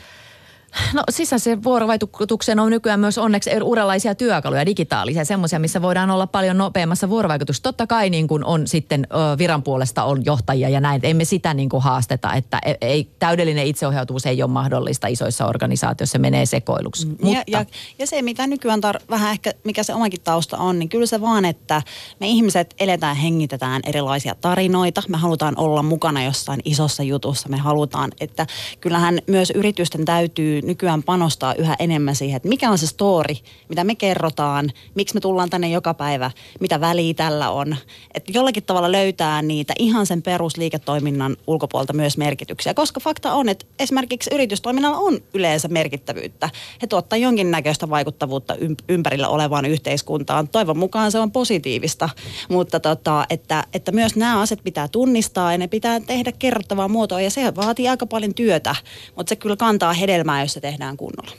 No 0.92 1.02
sisäisen 1.10 1.64
vuorovaikutukseen 1.64 2.60
on 2.60 2.70
nykyään 2.70 3.00
myös 3.00 3.18
onneksi 3.18 3.50
uudenlaisia 3.62 4.14
työkaluja, 4.14 4.66
digitaalisia, 4.66 5.24
semmoisia, 5.24 5.58
missä 5.58 5.82
voidaan 5.82 6.10
olla 6.10 6.26
paljon 6.26 6.58
nopeammassa 6.58 7.08
vuorovaikutuksessa. 7.08 7.62
Totta 7.62 7.86
kai 7.86 8.10
niin 8.10 8.28
kuin 8.28 8.44
on 8.44 8.66
sitten 8.66 9.06
viran 9.38 9.62
puolesta 9.62 10.04
on 10.04 10.24
johtajia 10.24 10.68
ja 10.68 10.80
näin, 10.80 11.00
emme 11.04 11.24
sitä 11.24 11.54
niin 11.54 11.68
kuin 11.68 11.82
haasteta, 11.82 12.34
että 12.34 12.58
e, 12.64 12.74
ei, 12.80 13.08
täydellinen 13.18 13.66
itseohjautuvuus 13.66 14.26
ei 14.26 14.42
ole 14.42 14.50
mahdollista 14.50 15.06
isoissa 15.06 15.46
organisaatioissa, 15.46 16.12
se 16.12 16.18
menee 16.18 16.46
sekoiluksi. 16.46 17.06
Mm. 17.06 17.10
Mutta. 17.10 17.28
Ja, 17.30 17.44
ja, 17.46 17.64
ja 17.98 18.06
se, 18.06 18.22
mitä 18.22 18.46
nykyään 18.46 18.80
tar- 18.80 19.04
vähän 19.10 19.32
ehkä, 19.32 19.52
mikä 19.64 19.82
se 19.82 19.94
omakin 19.94 20.20
tausta 20.20 20.56
on, 20.56 20.78
niin 20.78 20.88
kyllä 20.88 21.06
se 21.06 21.20
vaan, 21.20 21.44
että 21.44 21.82
me 22.20 22.26
ihmiset 22.26 22.74
eletään, 22.80 23.16
hengitetään 23.16 23.82
erilaisia 23.86 24.34
tarinoita. 24.40 25.02
Me 25.08 25.16
halutaan 25.16 25.54
olla 25.58 25.82
mukana 25.82 26.24
jossain 26.24 26.60
isossa 26.64 27.02
jutussa. 27.02 27.48
Me 27.48 27.56
halutaan, 27.56 28.12
että 28.20 28.46
kyllähän 28.80 29.18
myös 29.26 29.50
yritysten 29.50 30.04
täytyy 30.04 30.62
nykyään 30.66 31.02
panostaa 31.02 31.54
yhä 31.54 31.76
enemmän 31.78 32.16
siihen, 32.16 32.36
että 32.36 32.48
mikä 32.48 32.70
on 32.70 32.78
se 32.78 32.86
story, 32.86 33.34
mitä 33.68 33.84
me 33.84 33.94
kerrotaan, 33.94 34.72
miksi 34.94 35.14
me 35.14 35.20
tullaan 35.20 35.50
tänne 35.50 35.68
joka 35.68 35.94
päivä, 35.94 36.30
mitä 36.60 36.80
väliä 36.80 37.14
tällä 37.14 37.50
on. 37.50 37.76
Että 38.14 38.32
jollakin 38.34 38.62
tavalla 38.62 38.92
löytää 38.92 39.42
niitä 39.42 39.74
ihan 39.78 40.06
sen 40.06 40.22
perusliiketoiminnan 40.22 41.36
ulkopuolta 41.46 41.92
myös 41.92 42.18
merkityksiä, 42.18 42.74
koska 42.74 43.00
fakta 43.00 43.32
on, 43.32 43.48
että 43.48 43.66
esimerkiksi 43.78 44.34
yritystoiminnalla 44.34 44.98
on 44.98 45.20
yleensä 45.34 45.68
merkittävyyttä. 45.68 46.50
He 46.82 46.86
tuottaa 46.86 47.16
jonkinnäköistä 47.16 47.90
vaikuttavuutta 47.90 48.56
ympärillä 48.88 49.28
olevaan 49.28 49.64
yhteiskuntaan. 49.64 50.48
Toivon 50.48 50.78
mukaan 50.78 51.12
se 51.12 51.18
on 51.18 51.32
positiivista, 51.32 52.08
mutta 52.48 52.80
tota, 52.80 53.26
että, 53.30 53.64
että 53.72 53.92
myös 53.92 54.16
nämä 54.16 54.40
asiat 54.40 54.60
pitää 54.64 54.88
tunnistaa 54.88 55.52
ja 55.52 55.58
ne 55.58 55.68
pitää 55.68 56.00
tehdä 56.00 56.32
kerrottavaa 56.32 56.88
muotoa 56.88 57.20
ja 57.20 57.30
se 57.30 57.54
vaatii 57.56 57.88
aika 57.88 58.06
paljon 58.06 58.34
työtä, 58.34 58.74
mutta 59.16 59.28
se 59.28 59.36
kyllä 59.36 59.56
kantaa 59.56 59.92
hedelmää, 59.92 60.45
se 60.48 60.60
tehdään 60.60 60.96
kunnolla. 60.96 61.36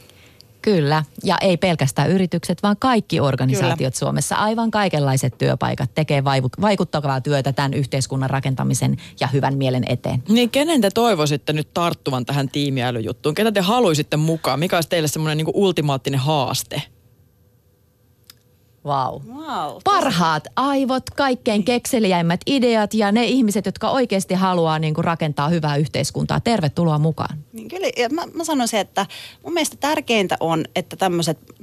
Kyllä, 0.62 1.04
ja 1.24 1.38
ei 1.42 1.58
pelkästään 1.58 2.12
yritykset, 2.12 2.64
vaan 2.64 2.76
kaikki 2.80 3.20
organisaatiot 3.20 3.94
Kyllä. 3.94 4.00
Suomessa, 4.00 4.36
aivan 4.36 4.72
kaikenlaiset 4.72 5.38
työpaikat 5.38 5.92
tekee 5.96 6.24
vaikuttavaa 6.62 7.22
työtä 7.22 7.54
tämän 7.54 7.74
yhteiskunnan 7.74 8.30
rakentamisen 8.30 8.98
ja 9.20 9.28
hyvän 9.28 9.58
mielen 9.58 9.84
eteen. 9.90 10.24
Niin 10.30 10.50
kenen 10.50 10.82
te 10.82 10.90
toivoisitte 10.90 11.54
nyt 11.54 11.74
tarttuvan 11.74 12.26
tähän 12.26 12.50
tiimiälyjuttuun? 12.50 13.36
Ketä 13.36 13.52
te 13.52 13.62
haluaisitte 13.62 14.18
mukaan? 14.18 14.60
Mikä 14.60 14.78
olisi 14.78 14.90
teille 14.90 15.08
semmoinen 15.08 15.38
niin 15.38 15.48
ultimaattinen 15.54 16.20
haaste? 16.20 16.82
Wow. 18.86 19.22
wow. 19.28 19.78
Parhaat 19.84 20.48
aivot, 20.56 21.10
kaikkein 21.10 21.64
kekseliäimmät 21.64 22.42
ideat 22.46 22.94
ja 22.94 23.12
ne 23.12 23.26
ihmiset, 23.26 23.66
jotka 23.66 23.90
oikeasti 23.90 24.34
haluaa 24.34 24.80
niin 24.80 24.94
kuin 24.94 25.06
rakentaa 25.06 25.50
hyvää 25.50 25.76
yhteiskuntaa. 25.76 26.40
Tervetuloa 26.40 26.98
mukaan. 26.98 27.38
Niin 27.54 27.68
kyllä, 27.68 27.88
ja 27.98 28.10
mä, 28.10 28.24
mä 28.34 28.44
sanoisin, 28.44 28.80
että 28.80 29.06
mun 29.44 29.54
mielestä 29.54 29.78
tärkeintä 29.80 30.38
on, 30.40 30.66
että 30.76 30.98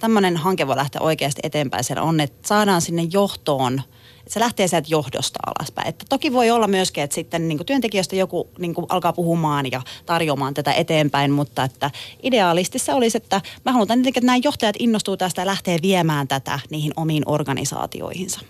tämmöinen 0.00 0.37
hanke 0.37 0.66
voi 0.66 0.77
lähteä 0.77 1.00
oikeasti 1.00 1.40
eteenpäin. 1.44 1.85
Sen 1.85 1.98
on, 1.98 2.20
että 2.20 2.48
saadaan 2.48 2.83
sinne 2.83 3.03
johtoon– 3.12 3.83
se 4.28 4.40
lähtee 4.40 4.68
sieltä 4.68 4.88
johdosta 4.90 5.38
alaspäin. 5.46 5.88
Että 5.88 6.04
toki 6.08 6.32
voi 6.32 6.50
olla 6.50 6.66
myöskin, 6.66 7.04
että 7.04 7.14
sitten 7.14 7.48
niin 7.48 7.58
kuin 7.58 7.66
työntekijöistä 7.66 8.16
joku 8.16 8.48
niin 8.58 8.74
kuin 8.74 8.87
alkaa 8.88 9.12
puhumaan 9.12 9.72
ja 9.72 9.82
tarjoamaan 10.06 10.54
tätä 10.54 10.72
eteenpäin, 10.72 11.30
mutta 11.30 11.64
että 11.64 11.90
idealistissa 12.22 12.94
olisi, 12.94 13.16
että 13.16 13.40
mä 13.64 13.72
haluan 13.72 14.08
että 14.08 14.20
nämä 14.20 14.38
johtajat 14.44 14.76
innostuu 14.78 15.16
tästä 15.16 15.42
ja 15.42 15.46
lähtee 15.46 15.78
viemään 15.82 16.28
tätä 16.28 16.60
niihin 16.70 16.92
omiin 16.96 17.22
organisaatioihinsa. 17.26 18.40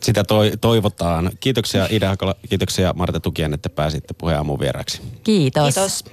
Sitä 0.00 0.24
toi, 0.24 0.52
toivotaan. 0.60 1.30
Kiitoksia 1.40 1.86
Ida 1.90 2.08
Hakola, 2.08 2.34
kiitoksia 2.48 2.92
Marta 2.96 3.20
Tukien, 3.20 3.54
että 3.54 3.68
pääsitte 3.68 4.14
puheen 4.14 4.58
vieraksi. 4.60 5.02
Kiitos. 5.24 5.74
Kiitos. 5.74 6.04